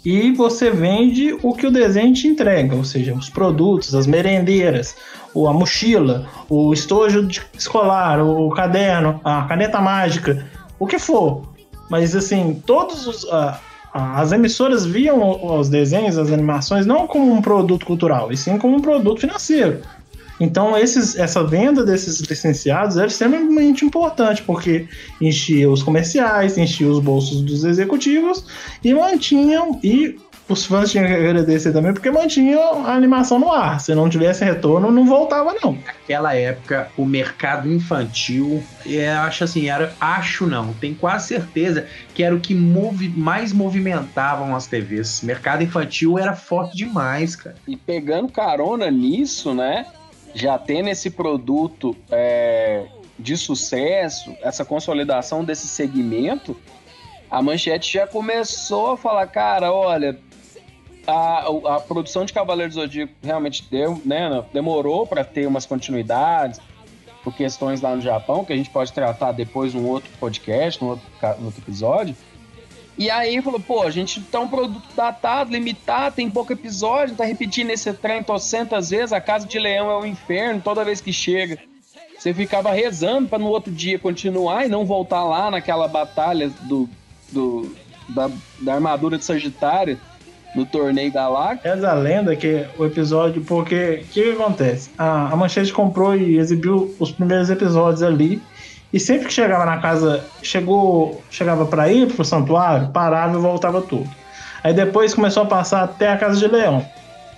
[0.04, 4.94] e você vende o que o desenho te entrega, ou seja, os produtos, as merendeiras,
[5.34, 10.46] ou a mochila, o estojo de- escolar, o caderno, a caneta mágica,
[10.78, 11.42] o que for.
[11.88, 13.60] Mas assim, todos os, a-
[13.92, 18.58] a- as emissoras viam os desenhos, as animações não como um produto cultural, e sim
[18.58, 19.80] como um produto financeiro.
[20.38, 24.86] Então, esses, essa venda desses licenciados era extremamente importante, porque
[25.18, 28.44] enchia os comerciais, enchia os bolsos dos executivos
[28.84, 29.80] e mantinham.
[29.82, 33.80] E os fãs tinham que agradecer também, porque mantinham a animação no ar.
[33.80, 35.72] Se não tivesse retorno, não voltava, não.
[35.84, 42.22] Naquela época, o mercado infantil, é, acho assim, era, acho não, tenho quase certeza que
[42.22, 45.22] era o que movi- mais movimentavam as TVs.
[45.22, 47.56] Mercado infantil era forte demais, cara.
[47.66, 49.86] E pegando carona nisso, né?
[50.34, 52.84] Já tendo esse produto é,
[53.18, 56.56] de sucesso, essa consolidação desse segmento,
[57.28, 60.16] a Manchete já começou a falar, cara, olha,
[61.06, 66.60] a, a produção de Cavaleiros do Zodíaco realmente deu, né, demorou para ter umas continuidades
[67.22, 70.90] por questões lá no Japão, que a gente pode tratar depois num outro podcast, num
[70.90, 71.04] outro,
[71.38, 72.16] num outro episódio.
[72.98, 77.24] E aí falou, pô, a gente tá um produto datado, limitado, tem pouco episódio, tá
[77.24, 81.12] repetindo esse trem trocentas vezes, a Casa de Leão é o inferno, toda vez que
[81.12, 81.58] chega.
[82.18, 86.88] Você ficava rezando pra no outro dia continuar e não voltar lá naquela batalha do,
[87.30, 87.76] do
[88.08, 90.00] da, da armadura de Sagitário
[90.56, 91.68] no torneio galáctico.
[91.68, 94.90] Reza a lenda que o episódio, porque o que, acontece?
[94.96, 98.42] A, a Manchete comprou e exibiu os primeiros episódios ali.
[98.92, 103.82] E sempre que chegava na casa, chegou, chegava para ir pro santuário, parava e voltava
[103.82, 104.08] tudo.
[104.64, 106.84] Aí depois começou a passar até a casa de Leão.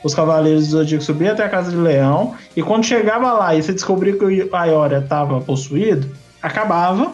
[0.05, 3.63] Os cavaleiros do Zodíaco subiam até a casa de Leão, e quando chegava lá e
[3.63, 6.09] você descobria que o Aioria estava possuído,
[6.41, 7.13] acabava,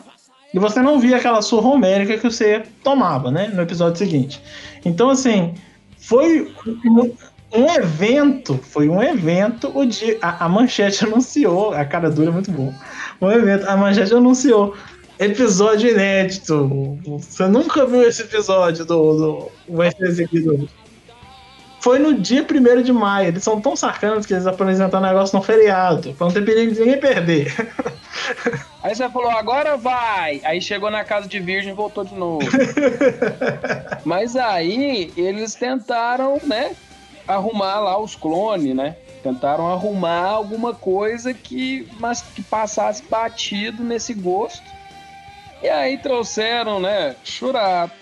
[0.52, 4.40] e você não via aquela surra homérica que você tomava, né, no episódio seguinte.
[4.84, 5.54] Então, assim,
[6.06, 6.52] foi
[7.52, 12.32] um, evento, foi um evento, o dia, a, a Manchete anunciou, a cara dura é
[12.32, 12.72] muito bom,
[13.20, 14.74] um evento, a Manchete anunciou
[15.18, 20.68] episódio inédito, você nunca viu esse episódio do, do exibido
[21.84, 23.28] foi no dia 1 de maio.
[23.28, 26.72] Eles são tão sacanas que eles apresentaram o negócio no feriado, pra não ter perigo
[26.72, 27.54] de ninguém perder.
[28.84, 30.42] Aí você falou, agora vai!
[30.44, 32.46] Aí chegou na casa de Virgem e voltou de novo.
[34.04, 36.76] Mas aí eles tentaram, né,
[37.26, 38.94] arrumar lá os clones, né?
[39.22, 44.70] Tentaram arrumar alguma coisa que, mas que passasse batido nesse gosto.
[45.62, 47.94] E aí trouxeram, né, Shurato,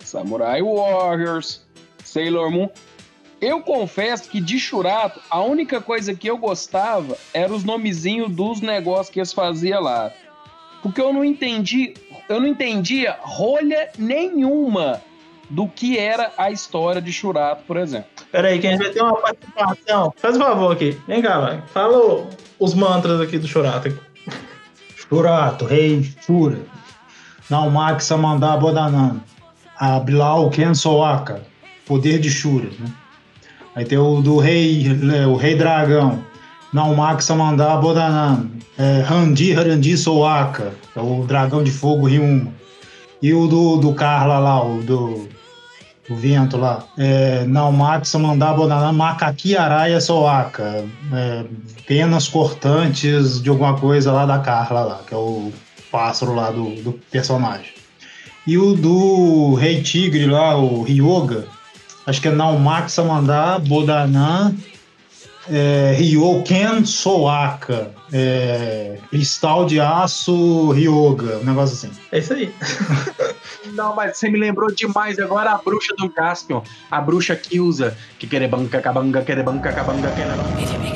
[0.00, 1.64] Samurai Warriors,
[2.04, 2.68] Sailor Moon.
[3.40, 8.60] Eu confesso que de Shurato, a única coisa que eu gostava era os nomezinhos dos
[8.60, 10.12] negócios que eles faziam lá.
[10.82, 11.94] Porque eu não entendi,
[12.28, 15.00] eu não entendia rolha nenhuma
[15.48, 18.10] do que era a história de Churato, por exemplo.
[18.30, 20.14] Peraí, que a gente vai ter uma participação.
[20.16, 20.98] Faz um favor aqui.
[21.08, 21.62] Vem cá, vai.
[21.72, 23.98] Fala os mantras aqui do Churato.
[24.96, 26.60] Churato, rei Shura.
[27.48, 29.20] Naumak Samandá Bodanan.
[29.76, 31.42] Ablau Ken Soaka.
[31.86, 32.92] Poder de Shura, né?
[33.74, 36.22] Aí tem o do rei, né, o rei dragão.
[36.72, 38.46] Naumak Samandá Bodanan.
[38.78, 40.72] É, Randi Harandi Soaka.
[40.94, 42.52] É o dragão de fogo Ryuma.
[43.22, 45.28] E o do, do Carla lá, o do,
[46.08, 46.84] vento lá.
[46.98, 50.84] É, Naumak Samandá Bodanan Makaki Araia Soaka.
[51.12, 51.44] É,
[51.86, 55.52] penas cortantes de alguma coisa lá da Carla lá, que é o
[55.90, 57.72] pássaro lá do, do personagem.
[58.46, 61.46] E o do Rei Tigre lá, o Ryoga,
[62.10, 64.54] acho que é Naumak Samandá Bodanan
[65.48, 67.92] é, Ryoken Soaka.
[68.12, 72.00] É, cristal de aço Ryoga, um negócio assim.
[72.10, 72.52] É isso aí.
[73.72, 76.62] Não, mas você me lembrou demais agora a bruxa do Caspian.
[76.90, 77.96] A bruxa que usa.
[78.18, 80.90] Que querebanca, cabanga, querebanca, cabanga, querebanca.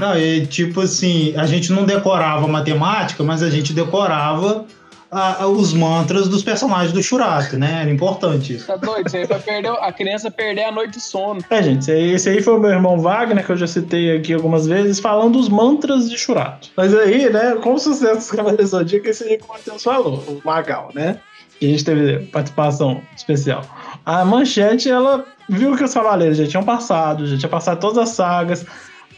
[0.00, 4.64] Não, e tipo assim, a gente não decorava matemática, mas a gente decorava
[5.10, 7.78] a- a- os mantras dos personagens do Churato, né?
[7.82, 8.66] Era importante isso.
[8.66, 9.06] Tá doido?
[9.06, 11.40] Isso aí vai perder, a criança perder a noite de sono.
[11.48, 14.16] É, gente, esse aí, esse aí foi o meu irmão Wagner, que eu já citei
[14.16, 16.68] aqui algumas vezes, falando dos mantras de Churato.
[16.76, 19.82] Mas aí, né, com o sucesso dos Cavaleiros do Zodíaco, esse aí que o Matheus
[19.82, 21.18] falou, o Magal, né?
[21.58, 23.62] Que a gente teve participação especial.
[24.04, 28.10] A Manchete, ela viu que os Cavaleiros já tinham passado, já tinha passado todas as
[28.10, 28.64] sagas.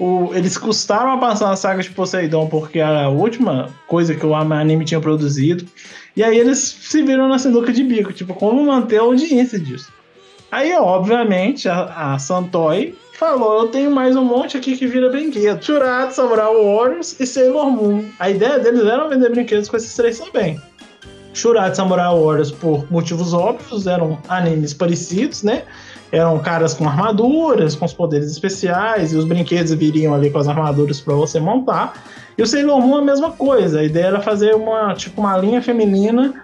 [0.01, 4.25] O- eles custaram a passar a saga de Poseidon porque era a última coisa que
[4.25, 5.67] o anime tinha produzido.
[6.17, 9.93] E aí eles se viram na sinuca de bico, tipo, como manter a audiência disso.
[10.51, 15.63] Aí, obviamente, a, a Santoy falou: Eu tenho mais um monte aqui que vira brinquedo.
[15.63, 18.07] Churato, Samurai Warriors e Sailor Moon.
[18.19, 20.61] A ideia deles era vender brinquedos com esses três também.
[21.33, 25.63] Churato Samurai Warriors, por motivos óbvios, eram animes parecidos, né?
[26.13, 30.49] Eram caras com armaduras, com os poderes especiais, e os brinquedos viriam ali com as
[30.49, 31.95] armaduras para você montar.
[32.37, 33.81] E o Sailor Moon a mesma coisa.
[33.81, 36.35] A ideia era fazer uma, tipo, uma linha feminina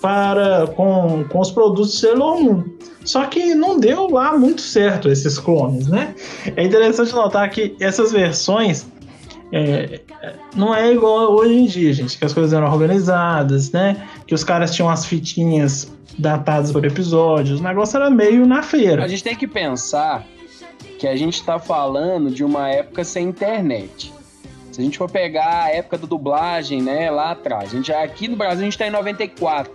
[0.00, 2.64] para com, com os produtos Sailor Moon.
[3.04, 6.14] Só que não deu lá muito certo esses clones, né?
[6.56, 8.86] É interessante notar que essas versões
[9.52, 10.00] é,
[10.54, 14.08] não é igual hoje em dia, gente, que as coisas eram organizadas, né?
[14.26, 19.04] Que os caras tinham as fitinhas datadas por episódios, o negócio era meio na feira.
[19.04, 20.24] A gente tem que pensar
[20.98, 24.12] que a gente tá falando de uma época sem internet.
[24.70, 28.26] Se a gente for pegar a época da dublagem, né, lá atrás, a gente aqui
[28.26, 29.72] no Brasil a gente tá em 94,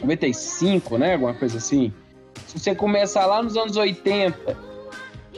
[0.00, 1.92] 95, né, alguma coisa assim.
[2.46, 4.56] Se você começar lá nos anos 80,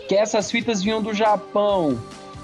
[0.09, 1.99] que essas fitas vinham do Japão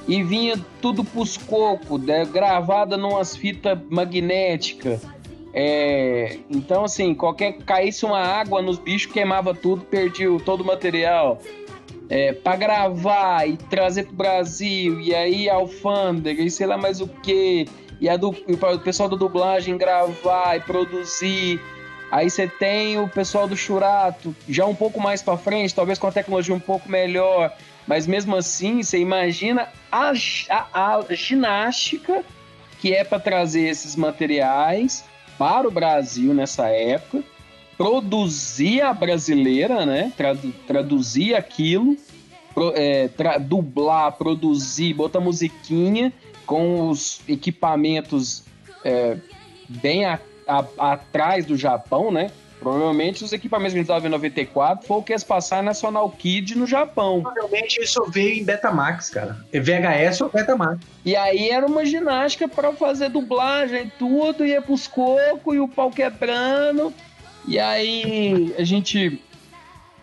[0.08, 5.06] e vinha tudo pros cocos, né, gravada numas fitas magnéticas.
[5.52, 11.38] É, então, assim, qualquer caísse uma água nos bichos, queimava tudo, perdia todo o material.
[12.08, 17.08] É, para gravar e trazer pro Brasil, e aí alfândega, e sei lá mais o
[17.08, 17.66] que,
[18.00, 21.60] e, a e o pessoal da dublagem gravar e produzir.
[22.10, 26.06] Aí você tem o pessoal do Churato, já um pouco mais para frente, talvez com
[26.06, 27.54] a tecnologia um pouco melhor,
[27.88, 30.12] mas mesmo assim, você imagina a,
[30.50, 32.22] a- a ginástica
[32.80, 35.04] que é para trazer esses materiais
[35.38, 37.24] para o Brasil nessa época,
[37.76, 40.12] produzir a brasileira, né?
[40.16, 41.96] Tradu- traduzir aquilo,
[42.54, 46.12] pro- é, tra- dublar, produzir, botar musiquinha
[46.44, 48.44] com os equipamentos
[48.84, 49.16] é,
[49.68, 52.30] bem a- a- atrás do Japão, né?
[52.60, 55.70] Provavelmente os equipamentos que a gente estava em 94 foi o que eles passaram na
[55.70, 57.22] National Kid no Japão.
[57.22, 59.36] Provavelmente isso veio em Betamax, cara.
[59.52, 60.80] VHS ou Betamax.
[61.04, 65.68] E aí era uma ginástica para fazer dublagem e tudo, ia pros cocos e o
[65.68, 66.92] pau quebrando.
[67.46, 69.22] E aí a gente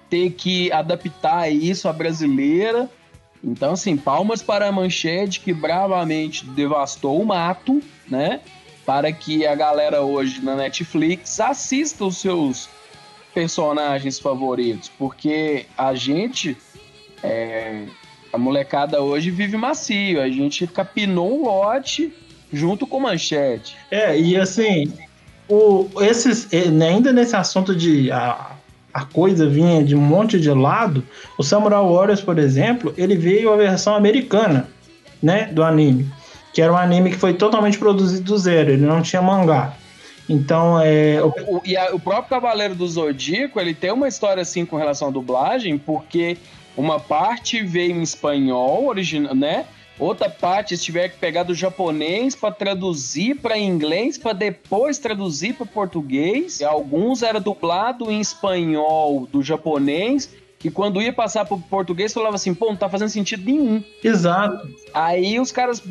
[0.10, 2.90] ter que adaptar isso à brasileira.
[3.44, 8.40] Então, assim, palmas para a Manchete que bravamente devastou o mato, né?
[8.86, 12.70] Para que a galera hoje na Netflix assista os seus
[13.34, 14.92] personagens favoritos.
[14.98, 16.56] Porque a gente,
[17.24, 17.86] é,
[18.32, 20.22] a molecada hoje vive macio.
[20.22, 22.14] A gente capinou um lote
[22.54, 23.76] junto com Manchete.
[23.90, 24.94] É, e assim,
[25.50, 28.52] o, esses, eh, ainda nesse assunto de a,
[28.94, 31.04] a coisa vinha de um monte de lado,
[31.38, 34.70] o Samurai Warriors, por exemplo, ele veio a versão americana,
[35.22, 36.10] né, do anime,
[36.56, 39.74] que era um anime que foi totalmente produzido do zero, ele não tinha mangá.
[40.28, 44.42] Então, é, o- O, e a- o próprio Cavaleiro do Zodíaco, ele tem uma história
[44.42, 46.38] assim com relação à dublagem, porque
[46.78, 49.66] uma parte veio em espanhol, original, né?
[49.98, 55.54] outra parte eles tiveram que pegar do japonês para traduzir para inglês, para depois traduzir
[55.54, 56.60] para português.
[56.60, 60.30] E alguns era dublado em espanhol do japonês,
[60.60, 63.82] que quando ia passar para português falava assim, pô, não tá fazendo sentido nenhum.
[64.04, 64.68] Exato.
[64.94, 65.82] Aí os caras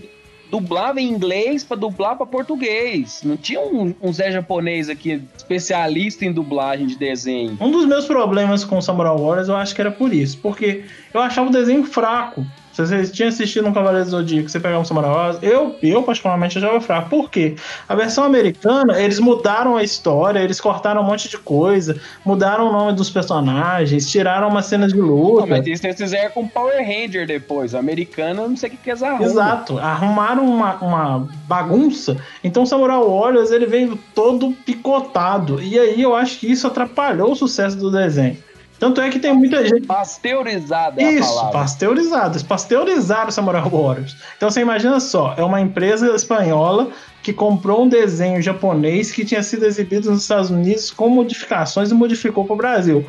[0.54, 3.22] dublavam em inglês para dublar para português.
[3.24, 7.58] Não tinha um, um Zé japonês aqui, especialista em dublagem de desenho.
[7.60, 11.20] Um dos meus problemas com Samurai Warriors eu acho que era por isso, porque eu
[11.20, 12.46] achava o desenho fraco.
[12.74, 16.02] Se você tinha assistido um Cavaleiro do Zodíaco, você pegar um Samurai Warriors, eu, eu
[16.02, 17.08] particularmente achava fraco.
[17.08, 17.54] Por quê?
[17.88, 22.72] A versão americana, eles mudaram a história, eles cortaram um monte de coisa, mudaram o
[22.72, 25.46] nome dos personagens, tiraram uma cena de Não, luta.
[25.46, 27.74] mas isso eles fizeram com Power Ranger depois.
[27.74, 29.24] O americano, eu não sei o que que eles arrumam.
[29.24, 32.16] Exato, arrumaram uma, uma bagunça.
[32.42, 35.62] Então o Samurai Warriors ele veio todo picotado.
[35.62, 38.36] E aí eu acho que isso atrapalhou o sucesso do desenho.
[38.84, 39.86] Tanto é que tem muita gente.
[39.86, 41.52] Pasteurizada é a Isso, palavra.
[41.52, 42.32] pasteurizado.
[42.32, 44.14] Eles pasteurizaram o Samurai Warriors.
[44.36, 46.90] Então você imagina só, é uma empresa espanhola
[47.22, 51.94] que comprou um desenho japonês que tinha sido exibido nos Estados Unidos com modificações e
[51.94, 53.06] modificou para o Brasil.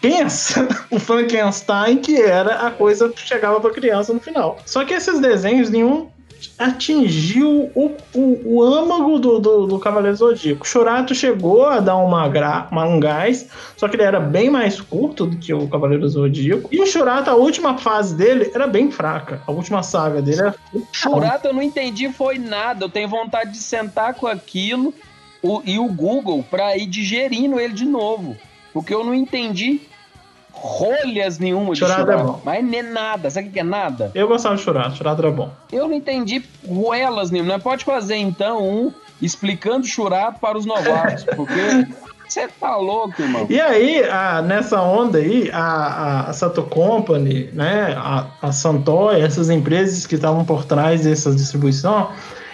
[0.00, 4.56] Pensa o Frankenstein que era a coisa que chegava para criança no final.
[4.64, 6.08] Só que esses desenhos nenhum
[6.58, 10.66] atingiu o, o, o âmago do, do, do Cavaleiro Zodíaco.
[10.66, 14.80] Churato chegou a dar uma, gra, uma, um gás, só que ele era bem mais
[14.80, 16.68] curto do que o Cavaleiro Zodíaco.
[16.72, 19.42] E o Churato, a última fase dele era bem fraca.
[19.46, 20.54] A última saga dele era.
[20.92, 22.84] Churato eu não entendi foi nada.
[22.84, 24.92] Eu tenho vontade de sentar com aquilo
[25.42, 28.36] o- e o Google pra ir digerindo ele de novo.
[28.72, 29.80] Porque eu não entendi
[30.60, 32.40] rolhas nenhuma de Churato é bom.
[32.44, 33.30] Mas nem nada.
[33.30, 34.10] Sabe o que é nada?
[34.14, 35.50] Eu gostava de Churato, Churato era bom.
[35.72, 37.58] Eu não entendi ruelas nenhuma.
[37.58, 41.24] Pode fazer então um explicando Churato para os novatos.
[41.36, 41.86] Porque
[42.28, 43.46] você tá louco, irmão.
[43.48, 49.20] E aí, a- nessa onda aí, a, a, a Sato Company, né, a, a Santoy,
[49.20, 52.10] essas empresas que estavam por trás dessa distribuição,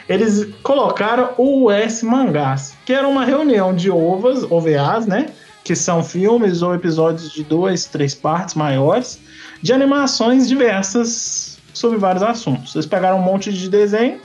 [0.09, 5.27] eles colocaram o US Mangás, que era uma reunião de OVAs, OVAs, né,
[5.65, 9.19] que são filmes ou episódios de duas, três partes maiores,
[9.63, 12.75] de animações diversas sobre vários assuntos.
[12.75, 14.21] Eles pegaram um monte de desenho,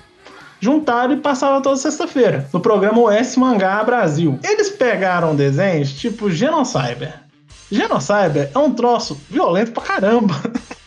[0.59, 4.37] juntaram e passavam toda sexta-feira no programa OS Mangá Brasil.
[4.43, 7.13] Eles pegaram desenhos tipo Genocyber.
[7.71, 10.35] Genocyber é um troço violento pra caramba.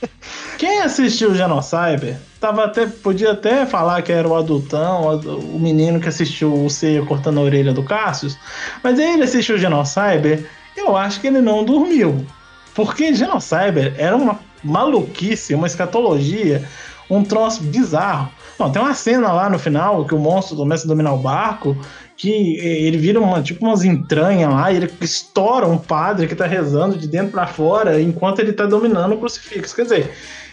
[0.59, 6.01] Quem assistiu Genocyber tava até, podia até falar que era o adultão, o o menino
[6.01, 8.37] que assistiu o Ceia cortando a orelha do Cassius,
[8.83, 10.45] mas ele assistiu Genocyber,
[10.77, 12.27] eu acho que ele não dormiu.
[12.75, 16.67] Porque Genocyber era uma maluquice, uma escatologia,
[17.09, 18.31] um troço bizarro.
[18.59, 21.77] Não, tem uma cena lá no final que o monstro começa a dominar o barco,
[22.17, 26.47] que ele vira uma, tipo umas entranhas lá, e ele estoura um padre que tá
[26.47, 29.77] rezando de dentro pra fora enquanto ele tá dominando o crucifixo.
[29.77, 30.11] Quer dizer,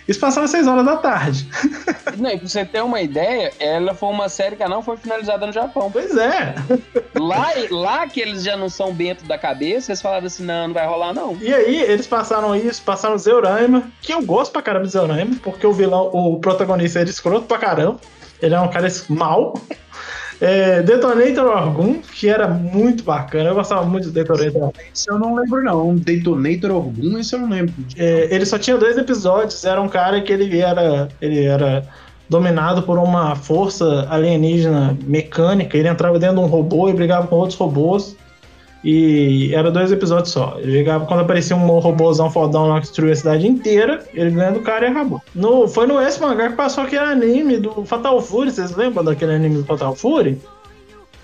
[0.09, 1.47] isso passava às 6 horas da tarde.
[2.17, 5.45] Não, e pra você ter uma ideia, ela foi uma série que não foi finalizada
[5.45, 5.91] no Japão.
[5.91, 6.55] Pois é.
[7.15, 10.73] Lá, lá que eles já não são bento da cabeça, eles falaram assim: não, não
[10.73, 11.37] vai rolar, não.
[11.39, 15.65] E aí, eles passaram isso, passaram Zeuraima, que eu gosto pra caramba de Zeuraima, porque
[15.65, 17.99] o vilão, o protagonista era escroto pra caramba.
[18.41, 19.53] Ele é um cara mau.
[20.41, 23.49] É, Detonator Orgun, que era muito bacana.
[23.49, 24.71] Eu gostava muito do Detonator.
[24.93, 25.95] Esse eu não lembro, não.
[25.95, 27.73] Detonator Orgun, esse eu não lembro.
[27.97, 29.65] É, ele só tinha dois episódios.
[29.65, 31.85] Era um cara que ele era, ele era
[32.29, 35.77] dominado por uma força alienígena mecânica.
[35.77, 38.15] Ele entrava dentro de um robô e brigava com outros robôs.
[38.83, 40.57] E era dois episódios só.
[40.59, 44.05] Ele chegava quando aparecia um robôzão fodão lá que destruía a cidade inteira.
[44.13, 45.21] Ele ganha do cara e acabou.
[45.35, 48.51] No, foi no S mangá que passou aquele anime do Fatal Fury.
[48.51, 50.41] Vocês lembram daquele anime do Fatal Fury?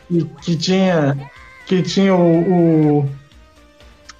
[0.09, 1.17] Que, que tinha.
[1.65, 2.99] Que tinha o.
[2.99, 3.09] o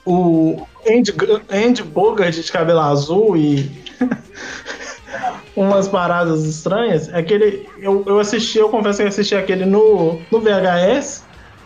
[0.06, 1.14] o Andy,
[1.52, 3.72] Andy Bogart de cabelo azul e
[5.56, 7.12] umas paradas estranhas.
[7.14, 11.25] Aquele, eu, eu assisti, eu confesso que eu assisti aquele no, no VHS,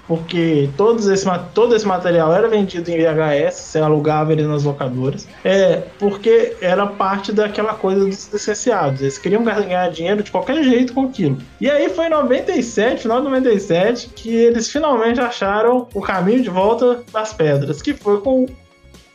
[0.10, 5.28] porque todos esse, todo esse material era vendido em VHS, você alugava ele nas locadoras.
[5.45, 9.01] É, porque era parte daquela coisa dos licenciados.
[9.01, 11.38] Eles queriam ganhar dinheiro de qualquer jeito com aquilo.
[11.62, 16.49] E aí foi em 97, final de 97, que eles finalmente acharam o caminho de
[16.49, 18.49] volta das pedras, que foi com o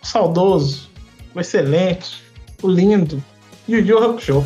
[0.01, 0.89] saudoso,
[1.35, 2.23] o excelente,
[2.63, 3.21] o lindo,
[3.69, 4.45] Yu Yu Hakusho.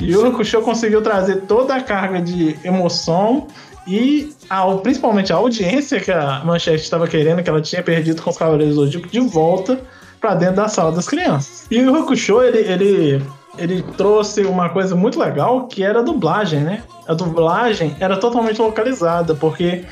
[0.00, 3.46] Yu Yu Hakusho conseguiu trazer toda a carga de emoção
[3.86, 8.30] e a- principalmente a audiência que a Manchete estava querendo, que ela tinha perdido com
[8.30, 9.80] os Cavaleiros do Zodíaco, de volta
[10.20, 11.66] para dentro da sala das crianças.
[11.70, 13.22] E o Hakusho, ele, ele
[13.56, 16.82] ele trouxe uma coisa muito legal que era a dublagem, né?
[17.06, 19.84] A dublagem era totalmente localizada, porque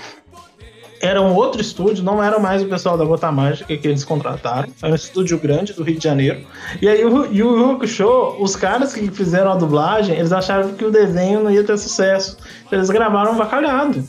[1.02, 4.68] era um outro estúdio, não era mais o pessoal da Gota Mágica que eles contrataram,
[4.80, 6.46] era um estúdio grande do Rio de Janeiro.
[6.80, 10.92] E aí o Yu Hakusho, os caras que fizeram a dublagem, eles acharam que o
[10.92, 12.38] desenho não ia ter sucesso.
[12.70, 14.08] Eles gravaram bacalhado.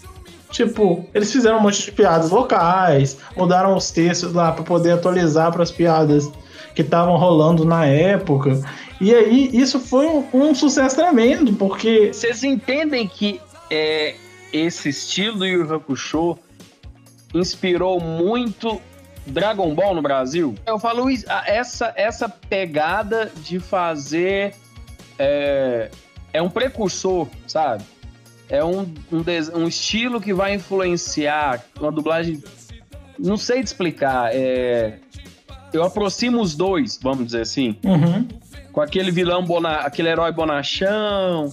[0.52, 5.52] Tipo, eles fizeram um monte de piadas locais, mudaram os textos lá para poder atualizar
[5.52, 6.32] para as piadas
[6.76, 8.62] que estavam rolando na época.
[9.02, 13.42] E aí isso foi um, um sucesso tremendo, porque Vocês entendem que
[13.72, 14.14] é,
[14.54, 16.38] esse estilo do Yu Hakusho
[17.34, 18.82] inspirou muito
[19.26, 20.56] Dragon Ball no Brasil?
[20.66, 24.54] Eu falo isso, a- essa, essa pegada de fazer.
[25.18, 25.90] É,
[26.34, 27.84] é um precursor, sabe?
[28.50, 28.82] É um,
[29.12, 29.24] um,
[29.56, 32.44] um estilo que vai influenciar uma dublagem.
[33.18, 34.32] Não sei te explicar.
[34.34, 34.98] É,
[35.72, 38.28] eu aproximo os dois, vamos dizer assim Uhum.
[38.72, 41.50] com aquele vilão, bona, aquele herói bonachão,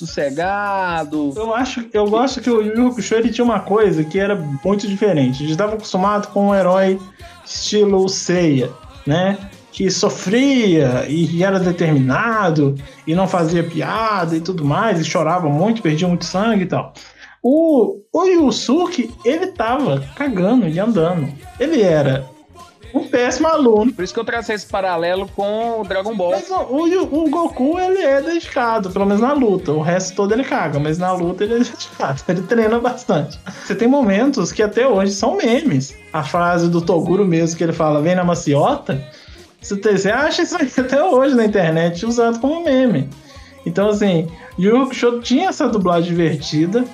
[0.00, 1.32] sossegado.
[1.36, 4.34] Eu acho, eu gosto que o Yu Hakusho ele tinha uma coisa que era
[4.64, 5.36] muito diferente.
[5.36, 6.98] A gente estava acostumado com um herói
[7.44, 8.70] estilo Seiya,
[9.06, 9.38] né?
[9.72, 12.74] Que sofria e era determinado
[13.06, 16.92] e não fazia piada e tudo mais, e chorava muito, perdia muito sangue e tal.
[17.42, 21.28] O, o Yusuke, ele tava cagando e andando.
[21.58, 22.28] Ele era
[22.94, 23.92] um péssimo aluno.
[23.92, 26.30] Por isso que eu tracei esse paralelo com o Dragon Ball.
[26.32, 29.72] Mas o, o, o Goku, ele é dedicado, pelo menos na luta.
[29.72, 32.22] O resto todo ele caga, mas na luta ele é dedicado.
[32.28, 33.38] Ele treina bastante.
[33.64, 35.94] Você tem momentos que até hoje são memes.
[36.12, 39.02] A frase do Toguro mesmo, que ele fala, vem na maciota.
[39.60, 43.08] Você, tem- você acha isso até hoje na internet usado como meme.
[43.66, 44.26] Então, assim,
[44.58, 46.84] Yu Hakusho tinha essa dublagem divertida.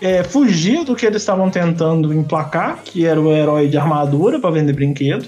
[0.00, 4.50] É, fugiu do que eles estavam tentando emplacar, que era o herói de armadura para
[4.50, 5.26] vender brinquedo.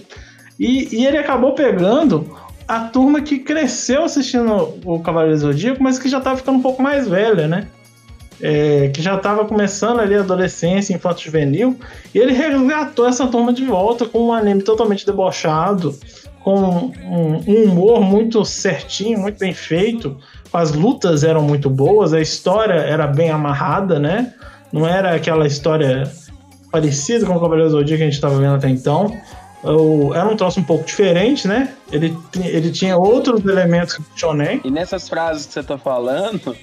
[0.58, 2.36] E, e ele acabou pegando
[2.66, 6.82] a turma que cresceu assistindo o Cavaleiro Zodíaco, mas que já tava ficando um pouco
[6.82, 7.68] mais velha, né?
[8.40, 11.76] É, que já tava começando ali a adolescência, infanto juvenil,
[12.14, 15.98] e ele resgatou essa turma de volta com um anime totalmente debochado,
[16.44, 20.18] com um, um humor muito certinho, muito bem feito,
[20.52, 24.34] as lutas eram muito boas, a história era bem amarrada, né?
[24.76, 26.12] Não era aquela história
[26.70, 29.18] parecida com o Cavaleiro do Zodíaco que a gente estava vendo até então.
[30.14, 31.74] Era um troço um pouco diferente, né?
[31.90, 32.14] Ele,
[32.44, 34.60] ele tinha outros elementos do shonen.
[34.62, 36.54] E nessas frases que você tá falando,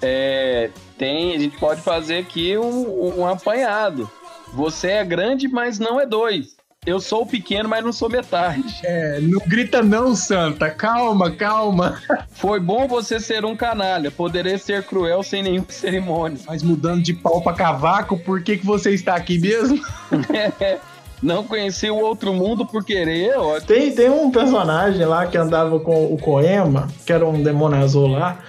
[0.00, 4.08] é, tem, a gente pode fazer aqui um, um apanhado.
[4.52, 6.53] Você é grande, mas não é dois.
[6.86, 8.80] Eu sou pequeno, mas não sou metade.
[8.84, 10.68] É, não grita não, Santa.
[10.70, 11.98] Calma, calma.
[12.32, 14.10] Foi bom você ser um canalha.
[14.10, 16.38] Poderei ser cruel sem nenhuma cerimônia.
[16.46, 19.80] Mas mudando de pau pra cavaco, por que, que você está aqui mesmo?
[21.22, 23.58] Não conheci o outro mundo por querer, ó.
[23.58, 28.08] Tem, tem um personagem lá que andava com o Koema, que era um demônio azul
[28.08, 28.40] lá.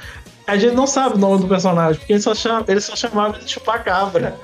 [0.46, 3.40] A gente não sabe o nome do personagem, porque ele só, chama, ele só chamava
[3.40, 4.36] de chupacabra.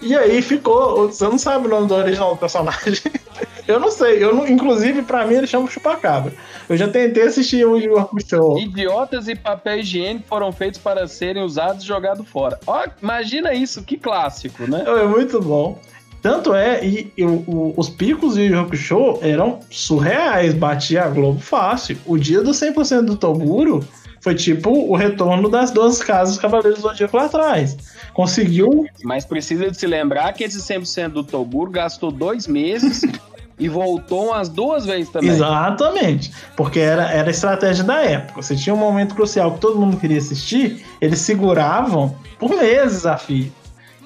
[0.00, 1.08] E aí ficou.
[1.08, 2.94] Você não sabe o nome do original do personagem.
[3.66, 4.22] Eu não sei.
[4.22, 6.32] Eu não, inclusive, pra mim, ele chama chupacabra.
[6.68, 8.58] Eu já tentei assistir o Hakusho.
[8.58, 12.58] Idiotas e papel higiênico foram feitos para serem usados e jogados fora.
[12.66, 14.84] Ó, imagina isso, que clássico, né?
[14.86, 15.78] É muito bom.
[16.20, 21.08] Tanto é, e, e o- os picos do Yu Yu Hakusho eram surreais, batia a
[21.08, 21.98] Globo fácil.
[22.06, 23.86] O dia do 100% do Toguro
[24.22, 27.76] foi tipo o retorno das 12 casas Cavaleiros do Zodíaco lá atrás.
[28.14, 33.02] Conseguiu Mas precisa de se lembrar que esse 100% do Toguro gastou dois meses
[33.58, 35.30] e voltou umas duas vezes também.
[35.30, 36.32] Exatamente.
[36.56, 38.42] Porque era, era a estratégia da época.
[38.42, 43.16] Você tinha um momento crucial que todo mundo queria assistir, eles seguravam por meses a
[43.16, 43.52] fio.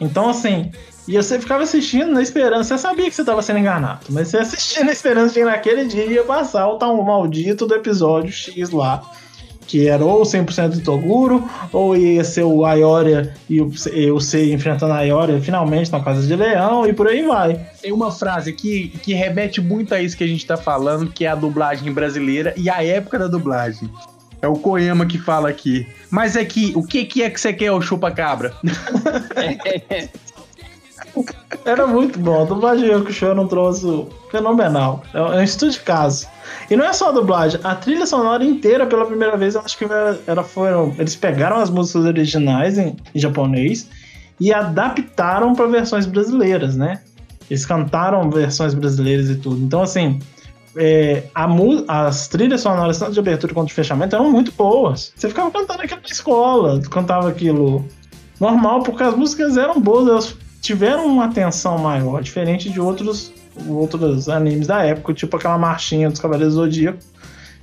[0.01, 0.71] Então, assim,
[1.09, 4.39] e você ficava assistindo na esperança, você sabia que você estava sendo enganado, mas você
[4.39, 8.71] assistia na esperança de que naquele dia ia passar o tal maldito do episódio X
[8.71, 9.03] lá.
[9.69, 14.19] Que era ou 100% do Toguro, ou ia ser o Ayoria e o, e o
[14.19, 17.69] Sei enfrentando a Ayoria finalmente na Casa de Leão, e por aí vai.
[17.81, 21.25] Tem uma frase aqui que remete muito a isso que a gente tá falando, que
[21.25, 23.89] é a dublagem brasileira e a época da dublagem.
[24.41, 25.87] É o Koema que fala aqui.
[26.11, 28.55] Mas é que, o que, que é que você quer, o chupa-cabra?
[31.65, 32.43] Era muito bom.
[32.43, 35.03] A dublagem do Show era um troço fenomenal.
[35.13, 36.27] É um é estudo de caso.
[36.71, 39.77] E não é só a dublagem, a trilha sonora inteira, pela primeira vez, eu acho
[39.77, 40.95] que era, era- foram.
[40.99, 43.89] Eles pegaram as músicas originais em, em japonês
[44.41, 47.01] e adaptaram para versões brasileiras, né?
[47.51, 49.63] Eles cantaram versões brasileiras e tudo.
[49.65, 50.21] Então, assim,
[50.77, 51.25] é,
[51.89, 55.13] as trilhas sonoras, tanto de abertura quanto de fechamento, eram muito boas.
[55.17, 57.85] Você ficava cantando aquilo na escola, cantava aquilo
[58.39, 63.33] normal, porque as músicas eram boas, elas tiveram uma atenção maior, diferente de outros,
[63.69, 66.99] outros animes da época, tipo aquela marchinha dos Cavaleiros do Zodíaco,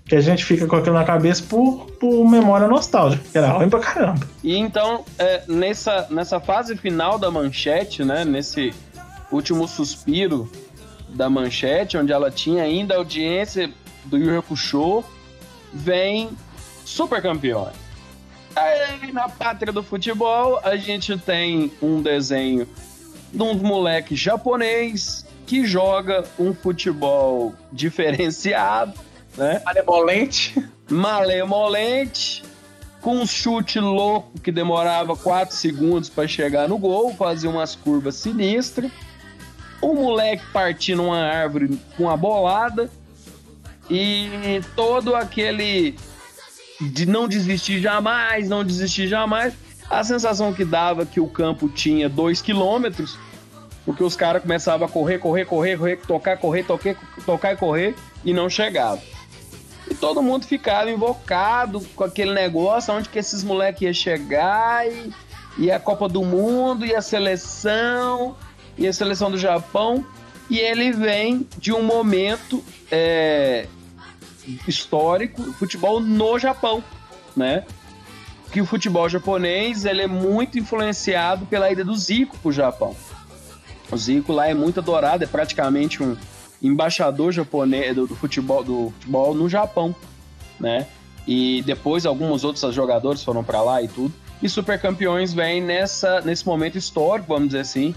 [0.06, 3.70] que a gente fica com aquilo na cabeça por, por memória nostálgica, que era ruim
[3.70, 4.28] pra caramba.
[4.44, 8.24] E então, é, nessa, nessa fase final da manchete, né?
[8.24, 8.74] Nesse
[9.32, 10.50] último suspiro
[11.10, 13.72] da manchete, onde ela tinha ainda a audiência
[14.06, 15.04] do Yu Hakusho,
[15.74, 16.30] vem
[16.86, 17.85] Super Campeões.
[18.56, 22.68] Aí, na pátria do futebol, a gente tem um desenho
[23.34, 28.94] de um moleque japonês que joga um futebol diferenciado,
[29.38, 29.62] né?
[29.66, 30.56] Malevolente.
[30.90, 32.44] malemolente,
[33.02, 38.16] com um chute louco que demorava 4 segundos para chegar no gol, fazia umas curvas
[38.16, 38.92] sinistras.
[39.82, 42.90] O moleque partindo uma árvore com a bolada
[43.90, 45.96] e todo aquele
[46.82, 49.54] de não desistir jamais, não desistir jamais.
[49.90, 53.18] A sensação que dava que o campo tinha 2 quilômetros,
[53.86, 56.96] porque os caras começavam a correr, correr, correr, correr, tocar, correr, tocar,
[57.26, 59.00] tocar e correr e não chegava.
[59.90, 65.14] E todo mundo ficava invocado com aquele negócio, onde que esses moleques iam chegar, e,
[65.60, 68.36] e a Copa do Mundo, e a seleção,
[68.78, 70.04] e a seleção do Japão.
[70.50, 73.68] E ele vem de um momento é,
[74.68, 76.84] histórico, futebol no Japão,
[77.36, 77.64] né?
[78.52, 82.96] Que o futebol japonês ele é muito influenciado pela ida do Zico pro Japão.
[83.92, 86.16] O Zico lá é muito adorado, é praticamente um
[86.62, 89.96] embaixador japonês do, do futebol do futebol no Japão,
[90.60, 90.88] né?
[91.28, 94.14] E depois alguns outros jogadores foram para lá e tudo.
[94.42, 97.96] E Super Campeões vem nessa nesse momento histórico, vamos dizer assim,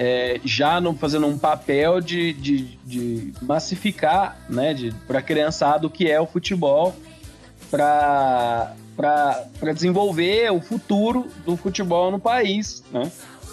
[0.00, 5.86] é, já no, fazendo um papel de, de, de massificar, né, de, para a criançada
[5.86, 6.96] o que é o futebol,
[7.70, 8.74] para
[9.74, 13.12] desenvolver o futuro do futebol no país, né?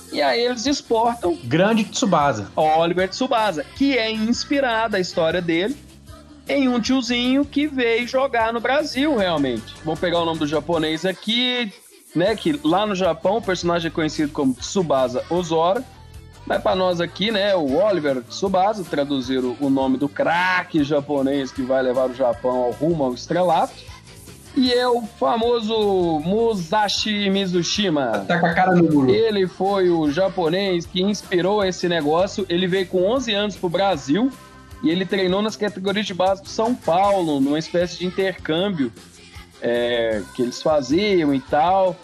[0.10, 2.50] E aí eles exportam Grande Tsubasa.
[2.56, 5.76] Oliver Tsubasa, que é inspirada a história dele
[6.48, 9.76] em um tiozinho que veio jogar no Brasil, realmente.
[9.84, 11.74] Vou pegar o nome do japonês aqui,
[12.16, 12.38] né?
[12.38, 15.84] Que lá no Japão o personagem é conhecido como Tsubasa Ozora.
[16.48, 21.62] Mas para nós aqui, né, o Oliver Tsubasa, traduzir o, nome do craque japonês que
[21.62, 23.74] vai levar o Japão ao rumo ao estrelato.
[24.56, 28.26] E é o famoso Musashi Mizushima.
[28.28, 29.12] Tá com a cara no muro.
[29.12, 32.46] Ele foi o japonês que inspirou esse negócio.
[32.50, 34.32] Ele veio com 11 anos pro Brasil
[34.82, 38.92] e ele treinou nas categorias de base do São Paulo, numa espécie de intercâmbio
[39.62, 41.96] é, que eles faziam e tal.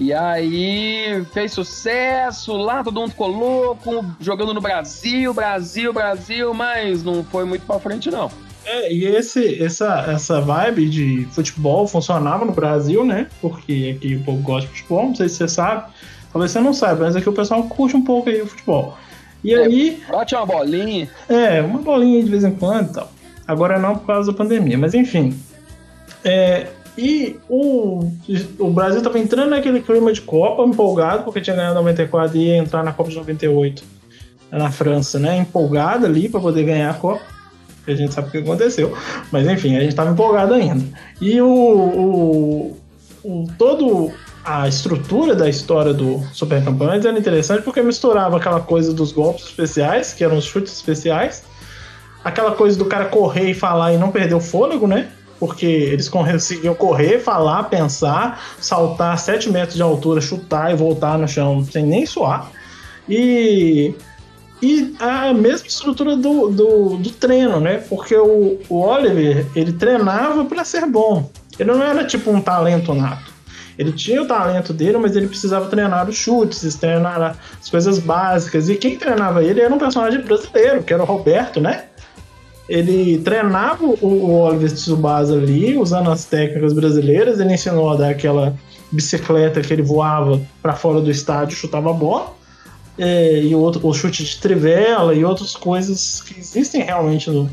[0.00, 7.04] E aí fez sucesso, lá todo mundo ficou louco, jogando no Brasil, Brasil, Brasil, mas
[7.04, 8.30] não foi muito pra frente, não.
[8.64, 13.26] É, e esse, essa, essa vibe de futebol funcionava no Brasil, né?
[13.42, 15.90] Porque aqui o povo gosta de futebol, não sei se você sabe.
[16.32, 18.96] Talvez você não saiba, mas aqui o pessoal curte um pouco aí o futebol.
[19.44, 19.58] E É.
[19.64, 21.10] aí, Bate uma bolinha.
[21.28, 23.12] é, uma bolinha de vez em quando e tal.
[23.48, 25.38] Agora não por causa da pandemia, mas enfim.
[26.24, 28.10] É, e o,
[28.58, 32.56] o Brasil tava entrando naquele clima de Copa, empolgado, porque tinha ganhado 94 e ia
[32.58, 33.82] entrar na Copa de 98
[34.50, 35.36] na França, né?
[35.38, 37.22] Empolgado ali para poder ganhar a Copa.
[37.86, 38.92] A gente sabe o que aconteceu.
[39.32, 40.84] Mas enfim, a gente tava empolgado ainda.
[41.20, 42.76] E o, o,
[43.24, 44.12] o- todo
[44.44, 49.44] a estrutura da história do Super Campeões era interessante porque misturava aquela coisa dos golpes
[49.46, 51.42] especiais, que eram os chutes especiais,
[52.24, 55.08] aquela coisa do cara correr e falar e não perder o fôlego, né?
[55.40, 61.26] Porque eles conseguiam correr, falar, pensar, saltar 7 metros de altura, chutar e voltar no
[61.26, 62.52] chão sem nem suar.
[63.08, 63.94] E,
[64.62, 67.78] e a mesma estrutura do, do, do treino, né?
[67.78, 71.28] Porque o, o Oliver, ele treinava para ser bom.
[71.58, 73.30] Ele não era tipo um talento nato.
[73.80, 78.68] Ele tinha o talento dele, mas ele precisava treinar os chutes, treinar as coisas básicas.
[78.68, 81.84] E quem treinava ele era um personagem brasileiro, que era o Roberto, né?
[82.70, 87.40] Ele treinava o o Oliver Tsubasa ali, usando as técnicas brasileiras.
[87.40, 88.54] Ele ensinou a dar aquela
[88.92, 92.32] bicicleta que ele voava para fora do estádio, chutava a bola.
[92.96, 97.50] É, e outro, o chute de trivela e outras coisas que existem realmente no,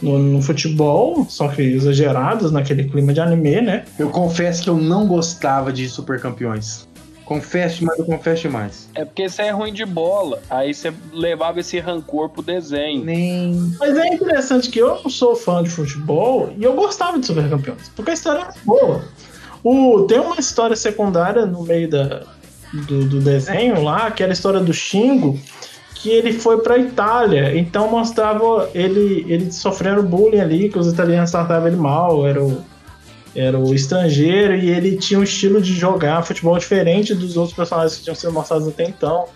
[0.00, 3.84] no, no futebol, só que exageradas naquele clima de anime, né?
[3.98, 6.86] Eu confesso que eu não gostava de Super Campeões.
[7.24, 8.88] Confesso, mas eu confesso demais.
[8.94, 10.42] É porque você é ruim de bola.
[10.50, 13.04] Aí você levava esse rancor pro desenho.
[13.04, 13.74] Nem.
[13.78, 17.48] Mas é interessante que eu não sou fã de futebol e eu gostava de Super
[17.48, 19.04] Campeões, porque a história é boa.
[19.64, 22.24] O, tem uma história secundária no meio da,
[22.72, 25.38] do, do desenho lá, que era a história do Xingo,
[25.94, 31.30] que ele foi pra Itália, então mostrava ele, ele sofrendo bullying ali, que os italianos
[31.30, 32.64] tratavam ele mal, era o,
[33.34, 37.96] era o estrangeiro, e ele tinha um estilo de jogar futebol diferente dos outros personagens
[37.96, 39.26] que tinham sido mostrados até então.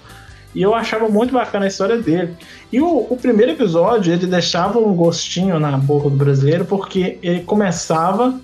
[0.55, 2.35] E eu achava muito bacana a história dele.
[2.73, 7.41] E o, o primeiro episódio, ele deixava um gostinho na boca do brasileiro, porque ele
[7.41, 8.41] começava.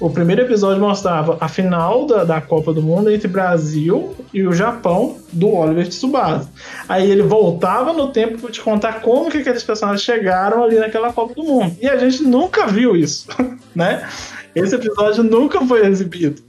[0.00, 4.52] O primeiro episódio mostrava a final da, da Copa do Mundo entre Brasil e o
[4.52, 6.48] Japão, do Oliver Tsubasa.
[6.88, 11.12] Aí ele voltava no tempo para te contar como que aqueles personagens chegaram ali naquela
[11.12, 11.76] Copa do Mundo.
[11.80, 13.28] E a gente nunca viu isso,
[13.76, 14.08] né?
[14.54, 16.42] Esse episódio nunca foi exibido.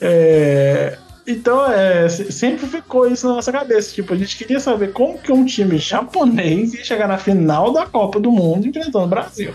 [0.00, 0.98] É,
[1.28, 3.92] Então, é, se- sempre ficou isso na nossa cabeça.
[3.92, 7.84] Tipo, a gente queria saber como que um time japonês ia chegar na final da
[7.84, 9.52] Copa do Mundo enfrentando o Brasil.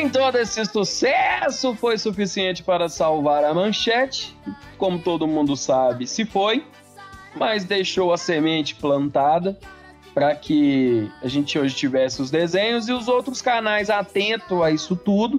[0.00, 4.34] Nem todo esse sucesso foi suficiente para salvar a manchete.
[4.78, 6.64] Como todo mundo sabe, se foi,
[7.36, 9.58] mas deixou a semente plantada
[10.14, 14.96] para que a gente hoje tivesse os desenhos e os outros canais atentos a isso
[14.96, 15.38] tudo.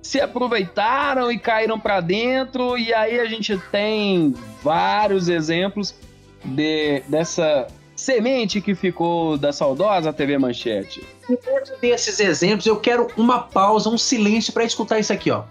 [0.00, 2.78] Se aproveitaram e caíram para dentro.
[2.78, 4.32] E aí a gente tem
[4.62, 5.96] vários exemplos
[6.44, 7.66] de, dessa
[8.00, 11.06] semente que ficou da saudosa TV Manchete.
[11.28, 15.44] Dentro desses exemplos, eu quero uma pausa, um silêncio para escutar isso aqui, ó.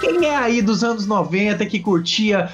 [0.00, 2.50] Quem é aí dos anos 90 que curtia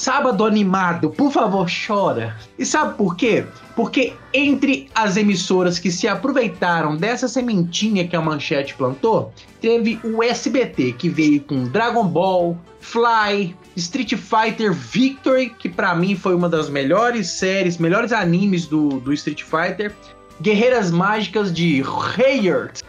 [0.00, 1.10] Sábado Animado?
[1.10, 2.34] Por favor, chora.
[2.58, 3.44] E sabe por quê?
[3.76, 9.30] Porque entre as emissoras que se aproveitaram dessa sementinha que a Manchete plantou,
[9.60, 16.16] teve o SBT, que veio com Dragon Ball, Fly, Street Fighter Victory, que pra mim
[16.16, 19.94] foi uma das melhores séries, melhores animes do, do Street Fighter,
[20.40, 21.84] Guerreiras Mágicas de
[22.16, 22.80] Hayert.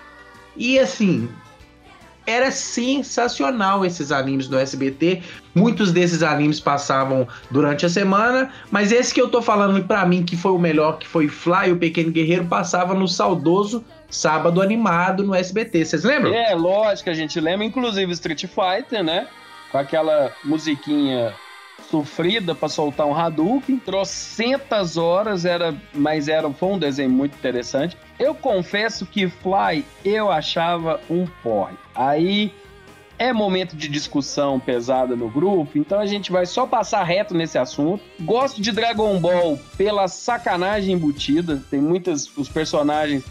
[0.55, 1.27] E assim,
[2.25, 5.21] era sensacional esses animes do SBT.
[5.53, 10.23] Muitos desses animes passavam durante a semana, mas esse que eu tô falando pra mim
[10.23, 15.23] que foi o melhor, que foi Fly, o Pequeno Guerreiro, passava no saudoso Sábado Animado
[15.23, 15.85] no SBT.
[15.85, 16.33] Vocês lembram?
[16.33, 19.27] É, lógico, a gente lembra, inclusive Street Fighter, né?
[19.71, 21.33] Com aquela musiquinha
[21.89, 23.77] sofrida pra soltar um Hadouken.
[23.79, 27.97] Trocentas horas, era, mas era, foi um desenho muito interessante.
[28.19, 31.75] Eu confesso que Fly eu achava um porre.
[31.95, 32.51] Aí
[33.21, 37.57] é momento de discussão pesada no grupo, então a gente vai só passar reto nesse
[37.57, 38.03] assunto.
[38.21, 41.61] Gosto de Dragon Ball pela sacanagem embutida.
[41.69, 42.27] Tem muitas.
[42.35, 43.23] Os personagens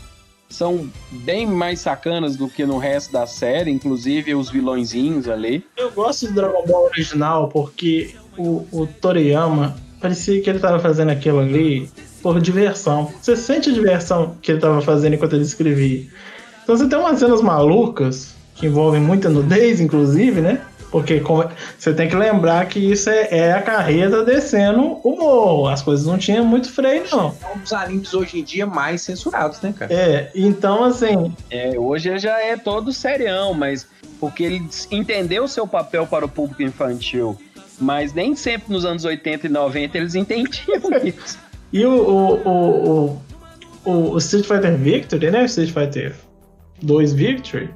[0.49, 5.65] são bem mais sacanas do que no resto da série, inclusive os vilõezinhos ali.
[5.77, 11.11] Eu gosto do Dragon Ball original porque o, o Toriyama parecia que ele tava fazendo
[11.11, 11.91] aquilo ali
[12.23, 13.13] por diversão.
[13.21, 16.07] Você sente a diversão que ele tava fazendo enquanto ele escrevia.
[16.63, 20.61] Então você tem umas cenas malucas que envolvem muita nudez, inclusive, né?
[20.91, 21.49] Porque como-
[21.79, 25.69] você tem que lembrar que isso é, é a carreta descendo o morro.
[25.69, 27.35] As coisas não tinham muito freio, não.
[27.43, 29.93] É um dos animes hoje em dia mais censurados, né, cara?
[29.93, 33.87] É, então assim, É, hoje já é todo serião, mas
[34.19, 37.39] porque ele entendeu o seu papel para o público infantil.
[37.81, 41.39] Mas nem sempre nos anos 80 e 90 eles entendiam isso.
[41.73, 43.23] E o, o, o,
[43.85, 45.45] o, o Street Fighter Victory, né?
[45.45, 46.15] Street Fighter
[46.83, 47.71] 2 Victory,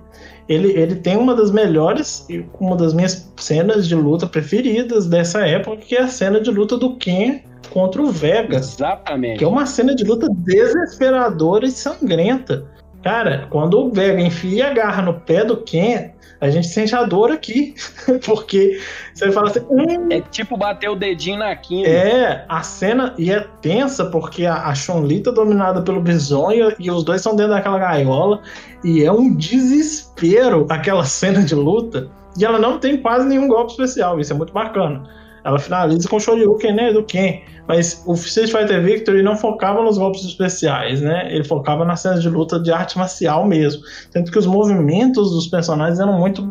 [0.49, 5.47] ele, ele tem uma das melhores, e uma das minhas cenas de luta preferidas dessa
[5.47, 7.40] época, que é a cena de luta do Ken
[7.70, 8.57] contra o Vega.
[8.57, 9.38] Exatamente.
[9.38, 12.66] Que é uma cena de luta desesperadora e sangrenta.
[13.03, 16.11] Cara, quando o Vega enfia a garra no pé do Ken,
[16.45, 17.74] a gente sente a dor aqui.
[18.24, 18.78] Porque
[19.14, 21.88] você fala assim, hum, É tipo bater o dedinho na quina.
[21.88, 26.90] é, a cena e é tensa porque a, a Chun-Li tá dominada pelo Bisonho e
[26.90, 28.42] os dois estão dentro daquela gaiola
[28.84, 33.72] e é um desespero aquela cena de luta e ela não tem quase nenhum golpe
[33.72, 35.09] especial, isso é muito bacana.
[35.45, 39.82] Ela finaliza com o Shoryuken, né, do Ken, mas o Street Fighter Victory não focava
[39.82, 44.32] nos golpes especiais, né, ele focava nas cenas de luta de arte marcial mesmo, tanto
[44.32, 46.51] que os movimentos dos personagens eram muito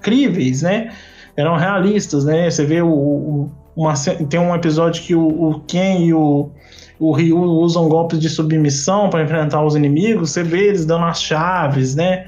[0.00, 0.92] críveis, né,
[1.36, 3.92] eram realistas, né, você vê o, o uma,
[4.30, 6.50] tem um episódio que o, o Ken e o,
[6.98, 10.30] o Ryu usam golpes de submissão para enfrentar os inimigos.
[10.30, 12.26] Você vê eles dando as chaves, né?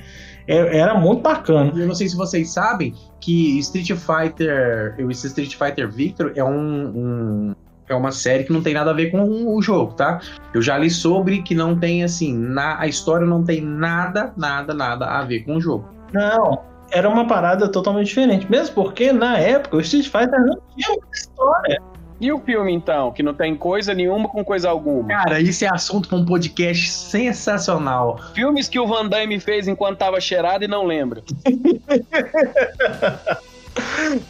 [0.49, 1.71] É- era muito bacana.
[1.77, 6.49] Eu não sei se vocês sabem que Street Fighter, esse Street Fighter Victor é um,
[6.51, 7.55] um-
[7.89, 9.23] é uma série que não tem nada a ver com
[9.55, 10.21] o jogo, tá?
[10.53, 14.75] Eu já li sobre que não tem assim, na, a história não tem nada, nada,
[14.75, 15.89] nada a ver com o jogo.
[16.13, 18.51] Não, era uma parada totalmente diferente.
[18.51, 21.83] Mesmo porque na época o Street Fighter não tinha muita história.
[22.21, 25.09] E o filme, então, que não tem coisa nenhuma com coisa alguma?
[25.09, 28.19] Cara, isso é assunto para um podcast sensacional.
[28.35, 31.23] Filmes que o Van Damme fez enquanto tava cheirado e não lembra.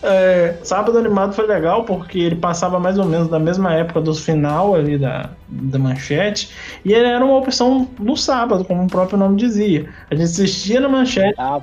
[0.02, 4.14] É, Sábado Animado foi legal porque ele passava mais ou menos da mesma época do
[4.14, 6.50] final ali da, da manchete
[6.84, 9.88] e ele era uma opção no sábado, como o próprio nome dizia.
[10.10, 11.60] A gente assistia na manchete, Ah,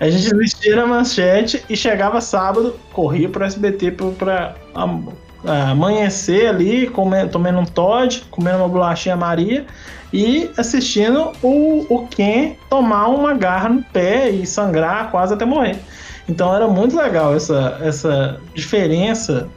[0.00, 5.08] a gente assistia na manchete e chegava sábado, corria pro SBT pra am-
[5.46, 9.66] amanhecer ali, comendo, tomando um Todd, comendo uma bolachinha Maria
[10.12, 15.76] e assistindo o, o Ken tomar uma garra no pé e sangrar quase até morrer.
[16.28, 19.48] Então era muito legal essa, essa diferença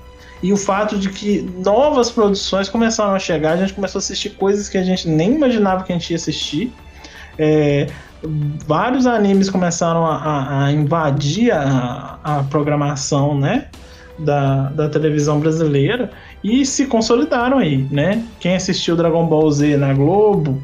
[0.43, 4.31] e o fato de que novas produções começaram a chegar, a gente começou a assistir
[4.31, 6.73] coisas que a gente nem imaginava que a gente ia assistir.
[7.37, 7.87] É,
[8.67, 13.67] vários animes começaram a, a- a invadir a, a programação né,
[14.23, 16.11] da, da televisão brasileira
[16.43, 17.85] e se consolidaram aí.
[17.91, 18.23] Né?
[18.39, 20.61] Quem assistiu Dragon Ball Z na Globo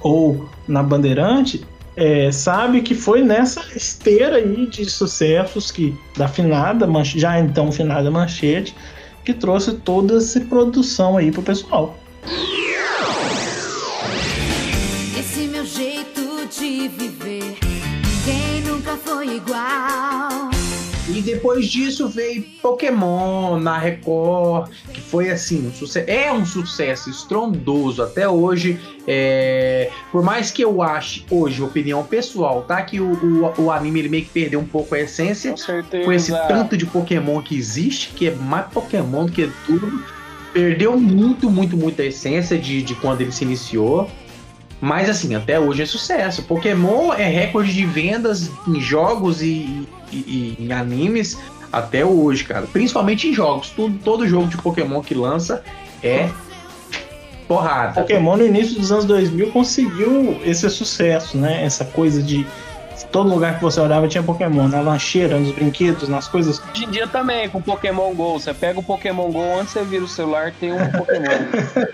[0.00, 1.64] ou na Bandeirante
[1.96, 8.10] é, sabe que foi nessa esteira aí de sucessos que da finada, já então finada
[8.10, 8.76] manchete,
[9.24, 11.98] que trouxe toda essa produção aí pro pessoal.
[15.18, 17.56] Esse meu jeito de viver,
[18.04, 19.65] ninguém nunca foi igual.
[21.26, 28.00] Depois disso veio Pokémon na Record, que foi assim, um sucesso, é um sucesso estrondoso
[28.00, 28.78] até hoje.
[29.08, 32.80] É, por mais que eu ache hoje, opinião pessoal, tá?
[32.80, 35.50] Que o, o, o anime ele meio que perdeu um pouco a essência.
[35.50, 36.04] Com certeza.
[36.04, 40.04] com esse tanto de Pokémon que existe, que é mais Pokémon do que tudo,
[40.52, 44.08] perdeu muito, muito, muito a essência de, de quando ele se iniciou.
[44.80, 46.44] Mas assim, até hoje é sucesso.
[46.44, 51.38] Pokémon é recorde de vendas em jogos e, e- e em animes
[51.72, 52.66] até hoje, cara.
[52.66, 53.70] Principalmente em jogos.
[53.70, 55.62] Tudo, todo jogo de Pokémon que lança
[56.02, 56.28] é
[57.48, 58.00] porrada.
[58.00, 61.64] Pokémon no início dos anos 2000 conseguiu esse sucesso, né?
[61.64, 62.46] Essa coisa de
[63.04, 66.62] todo lugar que você olhava tinha Pokémon, na lancheira, nos brinquedos, nas coisas.
[66.72, 68.38] Hoje em dia também, com Pokémon GO.
[68.38, 71.26] Você pega o Pokémon GO, onde você vira o celular, tem um Pokémon.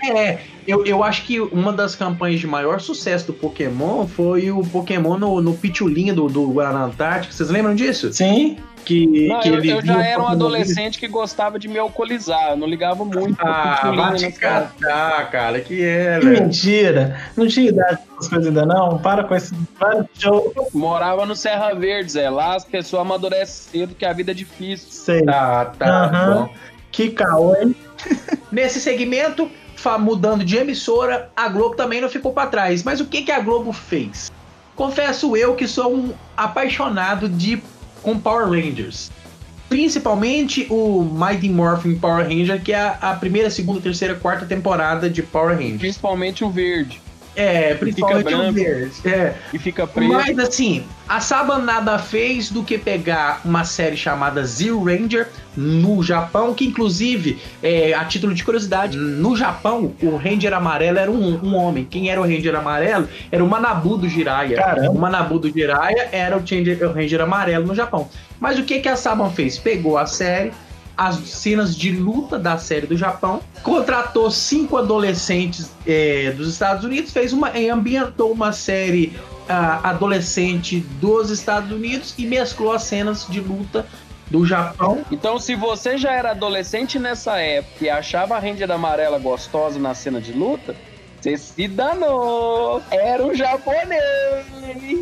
[0.13, 4.61] É, eu, eu acho que uma das campanhas de maior sucesso do Pokémon foi o
[4.61, 7.33] Pokémon no, no Pitulinha do, do Guaraná Antártico.
[7.33, 8.11] Vocês lembram disso?
[8.13, 11.79] Sim, Que, Não, que eu, ele eu já era um adolescente que gostava de me
[11.79, 12.51] alcoolizar.
[12.51, 17.17] Eu não ligava muito Ah, vai te catar, cara, que é, que mentira!
[17.35, 18.97] Não tinha idade para essas coisas ainda não?
[18.97, 20.67] Para com esse para de jogo.
[20.73, 22.29] Morava no Serra Verde, Zé.
[22.29, 24.87] Lá as pessoas amadurecem cedo, que a vida é difícil.
[24.89, 25.23] Sei.
[25.23, 26.49] Tá, tá bom.
[26.91, 27.75] Que caô, hein?
[28.51, 29.49] Nesse segmento,
[29.99, 32.83] mudando de emissora, a Globo também não ficou pra trás.
[32.83, 34.31] Mas o que, que a Globo fez?
[34.75, 37.61] Confesso eu que sou um apaixonado de
[38.03, 39.09] com Power Rangers.
[39.67, 45.23] Principalmente o Mighty Morphin Power Ranger, que é a, primeira, segunda, terceira, quarta temporada de
[45.23, 45.79] Power Rangers.
[45.79, 47.01] Principalmente o verde.
[47.35, 48.53] É, principalmente o branco.
[48.53, 48.93] verde.
[49.05, 49.33] É.
[49.53, 50.11] E fica preto.
[50.11, 56.01] Mas assim, a Saban nada fez do que pegar uma série chamada Zero Ranger no
[56.01, 61.39] Japão, que inclusive, é, a título de curiosidade, no Japão o Ranger amarelo era um,
[61.43, 61.85] um homem.
[61.85, 64.57] Quem era o Ranger amarelo era o Manabu do Jiraiya.
[64.57, 64.91] Caramba.
[64.91, 68.09] O Manabu do Jiraiya era o Ranger, o Ranger amarelo no Japão.
[68.39, 69.57] Mas o que, que a Saban fez?
[69.57, 70.51] Pegou a série,
[70.97, 77.11] as cenas de luta da série do Japão, contratou cinco adolescentes é, dos Estados Unidos,
[77.11, 79.13] fez uma, ambientou uma série
[79.49, 83.85] ah, adolescente dos Estados Unidos e mesclou as cenas de luta
[84.29, 85.03] do Japão.
[85.11, 89.93] Então, se você já era adolescente nessa época e achava a Ranger amarela gostosa na
[89.93, 90.75] cena de luta,
[91.23, 92.83] você se danou.
[92.91, 94.45] Era um japonês.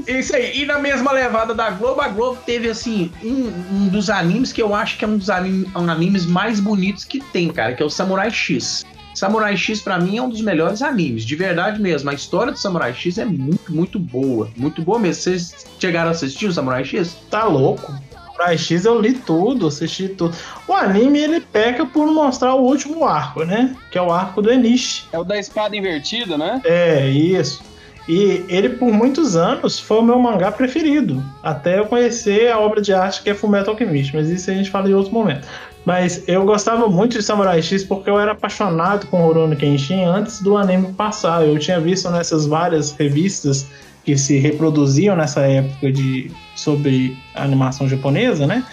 [0.07, 0.61] Isso aí.
[0.61, 4.61] E na mesma levada da Globo, a Globo teve assim um, um dos animes que
[4.61, 7.81] eu acho que é um dos anim- um animes mais bonitos que tem, cara, que
[7.81, 8.85] é o Samurai X.
[9.15, 12.09] Samurai X pra mim é um dos melhores animes, de verdade mesmo.
[12.09, 15.23] A história do Samurai X é muito, muito boa, muito boa mesmo.
[15.23, 17.17] Vocês chegaram a assistir o Samurai X?
[17.29, 17.93] Tá louco.
[18.41, 20.35] Pra X eu li tudo, assisti tudo.
[20.67, 23.75] O anime ele peca por mostrar o último arco, né?
[23.91, 25.03] Que é o arco do Enishi.
[25.11, 26.59] É o da espada invertida, né?
[26.63, 27.61] É, isso.
[28.09, 31.23] E ele, por muitos anos, foi o meu mangá preferido.
[31.43, 34.15] Até eu conhecer a obra de arte que é Fullmetal Alchemist.
[34.15, 35.47] Mas isso a gente fala em outro momento.
[35.85, 40.41] Mas eu gostava muito de Samurai X porque eu era apaixonado com Rurouni Kenshin antes
[40.41, 41.45] do anime passar.
[41.45, 43.67] Eu tinha visto nessas várias revistas
[44.03, 48.63] que se reproduziam nessa época de sobre animação japonesa, né?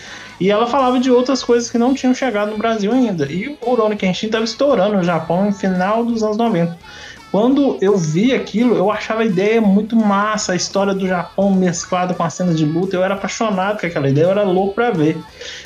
[0.40, 3.26] E ela falava de outras coisas que não tinham chegado no Brasil ainda.
[3.30, 6.78] E o Rurouni Kenshin estava estourando no Japão no final dos anos 90.
[7.30, 12.14] Quando eu vi aquilo, eu achava a ideia muito massa, a história do Japão mesclada
[12.14, 12.96] com as cenas de luta.
[12.96, 15.16] Eu era apaixonado com aquela ideia, eu era louco pra ver.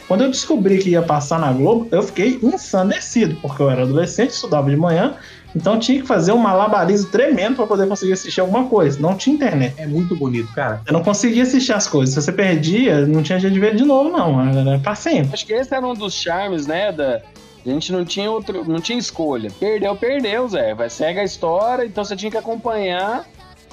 [0.09, 4.31] Quando eu descobri que ia passar na Globo, eu fiquei ensandecido, porque eu era adolescente,
[4.31, 5.15] estudava de manhã,
[5.55, 8.99] então tinha que fazer um malabarismo tremendo pra poder conseguir assistir alguma coisa.
[9.01, 9.75] Não tinha internet.
[9.77, 10.81] É muito bonito, cara.
[10.87, 12.15] Eu não conseguia assistir as coisas.
[12.15, 14.41] Se você perdia, não tinha jeito de ver de novo, não.
[14.41, 15.35] Era pra sempre.
[15.35, 17.21] Acho que esse era um dos charmes, né, da...
[17.65, 19.49] A gente não tinha outro, não tinha escolha.
[19.61, 20.75] Perdeu, perdeu, Zé.
[20.75, 23.25] Vai segue a história, então você tinha que acompanhar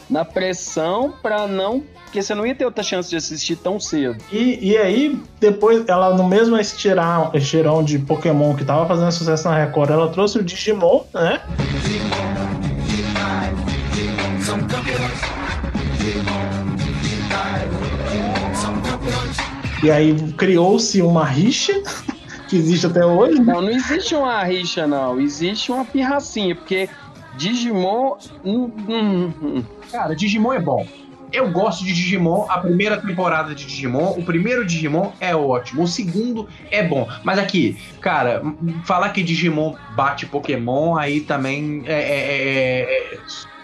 [0.10, 4.18] na pressão pra não, porque você não ia ter outra chance de assistir tão cedo.
[4.32, 9.48] E, e aí, depois, ela no mesmo estirão, estirão de Pokémon que tava fazendo sucesso
[9.48, 11.42] na Record, ela trouxe o Digimon, né?
[19.82, 21.74] E aí criou-se uma rixa
[22.50, 23.40] que existe até hoje.
[23.40, 25.20] Não, não existe uma rixa, não.
[25.22, 26.90] Existe uma pirracinha, porque
[27.40, 28.18] Digimon.
[28.44, 29.64] hum, hum, hum.
[29.90, 30.86] Cara, Digimon é bom.
[31.32, 35.88] Eu gosto de Digimon, a primeira temporada de Digimon, o primeiro Digimon é ótimo, o
[35.88, 37.08] segundo é bom.
[37.24, 38.42] Mas aqui, cara,
[38.84, 43.20] falar que Digimon bate Pokémon, aí também é, é, é,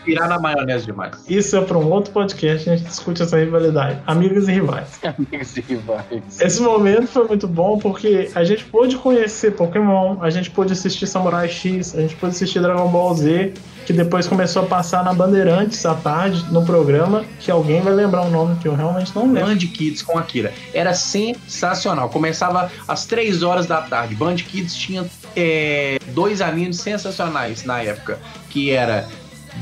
[0.05, 1.15] virar na maionese demais.
[1.27, 3.99] Isso é para um outro podcast, a gente discute essa rivalidade.
[4.05, 4.99] Amigos e rivais.
[5.03, 6.39] Amigos e rivais.
[6.39, 11.07] Esse momento foi muito bom porque a gente pôde conhecer Pokémon, a gente pôde assistir
[11.07, 13.53] Samurai X, a gente pôde assistir Dragon Ball Z,
[13.85, 18.23] que depois começou a passar na Bandeirantes à tarde, no programa, que alguém vai lembrar
[18.23, 19.49] o nome que eu realmente não lembro.
[19.49, 20.53] Band Kids com Akira.
[20.73, 22.09] Era sensacional.
[22.09, 24.15] Começava às 3 horas da tarde.
[24.15, 29.07] Band Kids tinha é, dois animes sensacionais na época, que era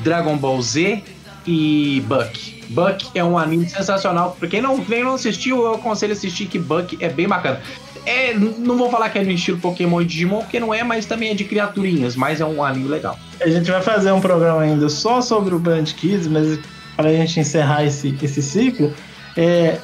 [0.04, 1.04] Dragon Ball Z
[1.46, 2.64] e Buck.
[2.70, 4.36] Buck é um anime sensacional.
[4.40, 7.62] Pra quem não, quem não assistiu, eu aconselho a assistir que Buck é bem bacana.
[8.06, 11.06] É, não vou falar que é no estilo Pokémon e Digimon, porque não é, mas
[11.06, 13.18] também é de criaturinhas, mas é um anime legal.
[13.40, 16.60] A gente vai fazer um programa ainda só sobre o Band Kids, mas
[16.98, 18.94] para a gente encerrar esse, esse ciclo,
[19.38, 19.78] é,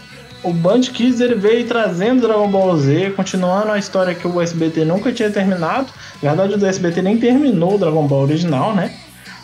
[0.44, 4.84] o Band Kids ele veio trazendo Dragon Ball Z, continuando a história que o SBT
[4.84, 5.88] nunca tinha terminado.
[6.22, 8.94] Na verdade, o SBT nem terminou o Dragon Ball original, né?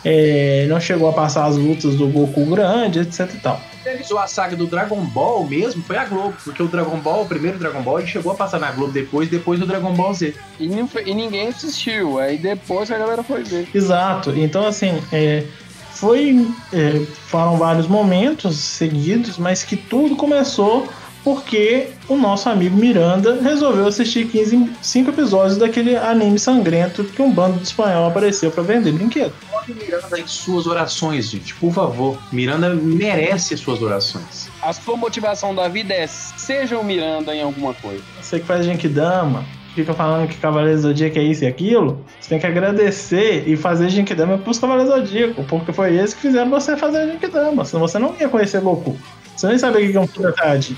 [0.08, 3.60] É, não chegou a passar as lutas do Goku grande, etc e tal.
[3.84, 7.26] Realizou a saga do Dragon Ball mesmo, foi a Globo, porque o Dragon Ball, o
[7.26, 10.32] primeiro Dragon Ball, ele chegou a passar na Globo depois, depois do Dragon Ball Z.
[10.60, 12.20] E, e ninguém assistiu.
[12.20, 13.68] Aí depois a galera foi ver.
[13.74, 14.30] Exato.
[14.36, 15.42] Então, assim, é,
[15.90, 20.86] foi, é, foram vários momentos seguidos, mas que tudo começou
[21.26, 27.32] porque o nosso amigo Miranda resolveu assistir 15, 5 episódios daquele anime sangrento que um
[27.32, 29.32] bando de espanhol apareceu para vender brinquedo.
[29.50, 32.16] Coloque Miranda em suas orações, gente, por favor.
[32.30, 34.48] Miranda merece as suas orações.
[34.62, 38.04] A sua motivação da vida é seja o Miranda em alguma coisa.
[38.22, 42.28] Você que faz Genkidama, fica falando que Cavaleiro do Zodíaco é isso e aquilo, você
[42.28, 46.50] tem que agradecer e fazer Genkidama pros Cavaleiros do Zodíaco, porque foi eles que fizeram
[46.50, 48.96] você fazer Genkidama, senão você não ia conhecer Goku.
[49.36, 50.76] Você nem sabia o que é um Saiyajin.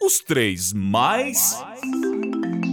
[0.00, 1.60] Os três mais.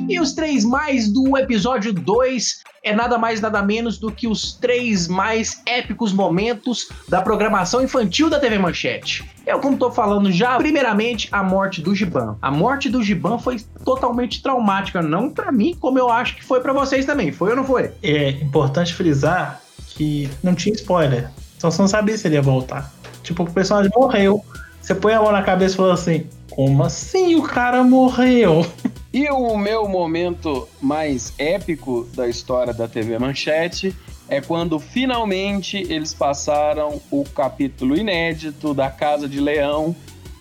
[0.07, 4.53] E os três mais do episódio 2 é nada mais nada menos do que os
[4.53, 9.27] três mais épicos momentos da programação infantil da TV Manchete.
[9.47, 12.37] Eu, como tô falando já, primeiramente, a morte do Giban.
[12.39, 16.61] A morte do Giban foi totalmente traumática, não pra mim, como eu acho que foi
[16.61, 17.31] pra vocês também.
[17.31, 17.91] Foi ou não foi?
[18.03, 19.59] É importante frisar
[19.99, 22.93] que não tinha spoiler, então você não sabia se ele ia voltar.
[23.21, 24.41] Tipo, o personagem morreu.
[24.81, 28.65] Você põe a mão na cabeça e fala assim: Como assim o cara morreu?
[29.11, 33.95] E o meu momento mais épico da história da TV Manchete
[34.27, 39.95] é quando finalmente eles passaram o capítulo inédito da Casa de Leão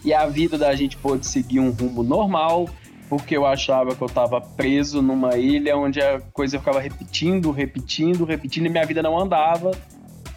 [0.04, 2.68] e a vida da gente pôde seguir um rumo normal,
[3.08, 8.24] porque eu achava que eu estava preso numa ilha onde a coisa ficava repetindo, repetindo,
[8.24, 9.70] repetindo e minha vida não andava.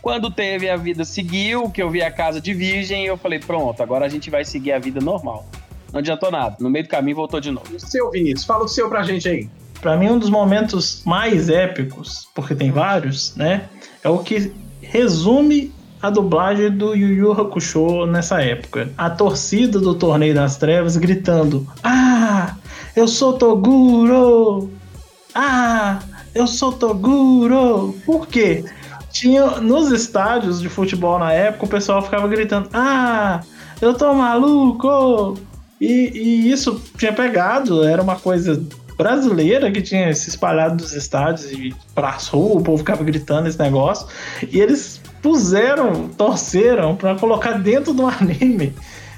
[0.01, 3.83] Quando teve a vida seguiu, que eu vi a casa de virgem, eu falei, pronto,
[3.83, 5.45] agora a gente vai seguir a vida normal.
[5.91, 6.55] Não adiantou nada.
[6.59, 7.75] No meio do caminho voltou de novo.
[7.75, 9.49] O seu, Vinícius, fala o seu pra gente aí.
[9.81, 13.65] Pra mim, um dos momentos mais épicos, porque tem vários, né?
[14.03, 14.51] É o que
[14.81, 18.89] resume a dublagem do Yu Yu Hakusho nessa época.
[18.97, 22.55] A torcida do Torneio das Trevas gritando: Ah,
[22.95, 24.69] eu sou Toguro!
[25.33, 25.99] Ah,
[26.35, 27.95] eu sou Toguro!
[28.05, 28.65] Por quê?
[29.11, 33.41] Tinha nos estádios de futebol na época, o pessoal ficava gritando: Ah,
[33.81, 35.37] eu tô maluco!
[35.79, 38.63] E, e isso tinha pegado, era uma coisa
[38.95, 43.57] brasileira que tinha se espalhado dos estádios e pras ruas, o povo ficava gritando esse
[43.57, 44.07] negócio.
[44.49, 48.73] E eles puseram, torceram pra colocar dentro do anime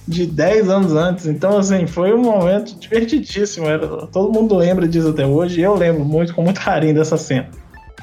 [0.07, 1.25] de 10 anos antes.
[1.25, 3.67] Então, assim, foi um momento divertidíssimo.
[3.67, 5.59] Era, todo mundo lembra disso até hoje.
[5.59, 7.49] E eu lembro muito, com muito carinho dessa cena.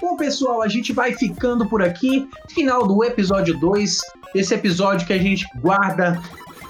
[0.01, 2.29] Bom, pessoal, a gente vai ficando por aqui.
[2.55, 3.99] Final do episódio 2.
[4.35, 6.21] Esse episódio que a gente guarda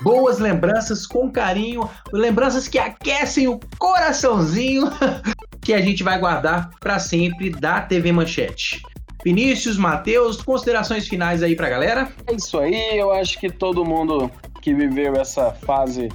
[0.02, 4.90] boas lembranças com carinho, lembranças que aquecem o coraçãozinho
[5.60, 8.82] que a gente vai guardar para sempre da TV Manchete.
[9.22, 12.10] Vinícius, Matheus, considerações finais aí pra galera?
[12.26, 14.30] É isso aí, eu acho que todo mundo
[14.60, 16.08] que viveu essa fase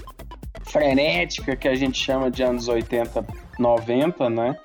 [0.63, 3.25] frenética que a gente chama de anos 80,
[3.59, 4.57] 90, né?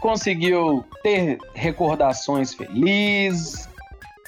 [0.00, 3.68] Conseguiu ter recordações felizes,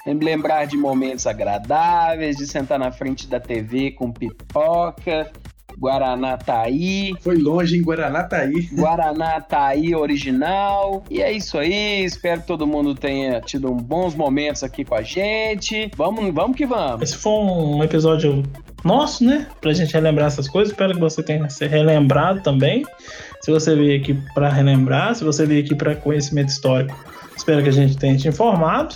[0.05, 5.31] lembrar de momentos agradáveis, de sentar na frente da TV com pipoca,
[5.79, 8.68] Guaraná tá aí, Foi longe em Guaranataí.
[8.73, 11.05] Guaraná tá aí original.
[11.11, 14.95] E é isso aí, espero que todo mundo tenha tido um bons momentos aqui com
[14.95, 15.91] a gente.
[15.97, 17.03] Vamos, vamos que vamos.
[17.03, 18.43] Esse foi um episódio
[18.85, 19.47] nosso, né?
[19.61, 20.73] Pra gente relembrar essas coisas.
[20.73, 22.85] Espero que você tenha se relembrado também.
[23.41, 26.95] Se você veio aqui pra relembrar, se você veio aqui pra conhecimento histórico,
[27.37, 28.95] espero que a gente tenha te informado.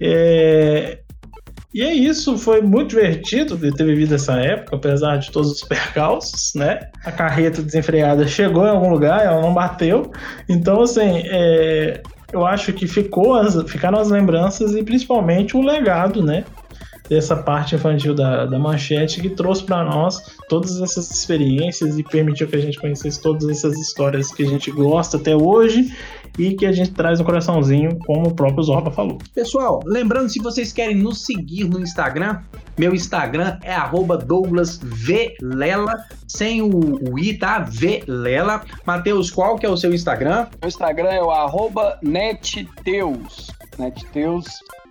[0.00, 0.98] É,
[1.72, 6.52] E é isso, foi muito divertido ter vivido essa época, apesar de todos os percalços,
[6.54, 6.80] né?
[7.04, 10.10] A carreta desenfreada chegou em algum lugar, ela não bateu.
[10.48, 12.02] Então, assim, é,
[12.32, 16.44] eu acho que ficou as, ficaram as lembranças e principalmente o legado, né?
[17.08, 22.46] Dessa parte infantil da, da manchete que trouxe para nós todas essas experiências e permitiu
[22.46, 25.92] que a gente conhecesse todas essas histórias que a gente gosta até hoje
[26.38, 29.18] e que a gente traz no coraçãozinho, como o próprio Zorba falou.
[29.34, 32.40] Pessoal, lembrando, se vocês querem nos seguir no Instagram,
[32.78, 37.58] meu Instagram é arroba douglasvelela, sem o, o i, tá?
[37.58, 38.62] Velela.
[38.86, 40.46] Matheus, qual que é o seu Instagram?
[40.60, 43.50] Meu Instagram é o arroba netteus.
[43.78, 44.46] Netteus,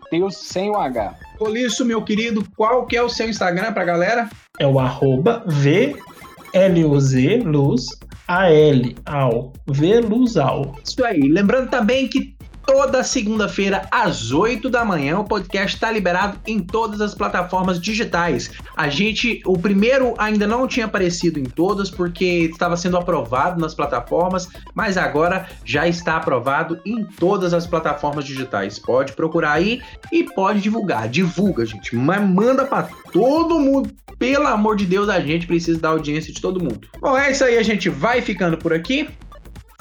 [0.10, 1.14] Teus sem o H.
[1.38, 4.28] Poliço, meu querido, qual que é o seu Instagram pra galera?
[4.60, 7.86] É o arroba V-L-U-Z, luz,
[8.30, 10.76] A-L, ao, veluzal.
[10.86, 11.20] Isso aí.
[11.20, 12.38] Lembrando também que
[12.72, 18.52] toda segunda-feira, às 8 da manhã, o podcast está liberado em todas as plataformas digitais.
[18.78, 23.74] A gente, o primeiro ainda não tinha aparecido em todas, porque estava sendo aprovado nas
[23.74, 28.78] plataformas, mas agora já está aprovado em todas as plataformas digitais.
[28.78, 31.10] Pode procurar aí e pode divulgar.
[31.10, 31.96] Divulga, gente.
[31.96, 33.90] Mas manda para todo mundo.
[34.20, 36.88] Pelo amor de Deus, a gente precisa da audiência de todo mundo.
[37.00, 37.58] Bom, é isso aí.
[37.58, 39.10] A gente vai ficando por aqui.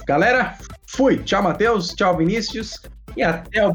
[0.07, 0.57] Galera,
[0.89, 1.18] fui.
[1.18, 1.95] Tchau, Matheus.
[1.95, 2.80] Tchau, Vinícius.
[3.16, 3.72] E até o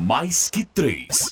[0.05, 1.29] Mais que três.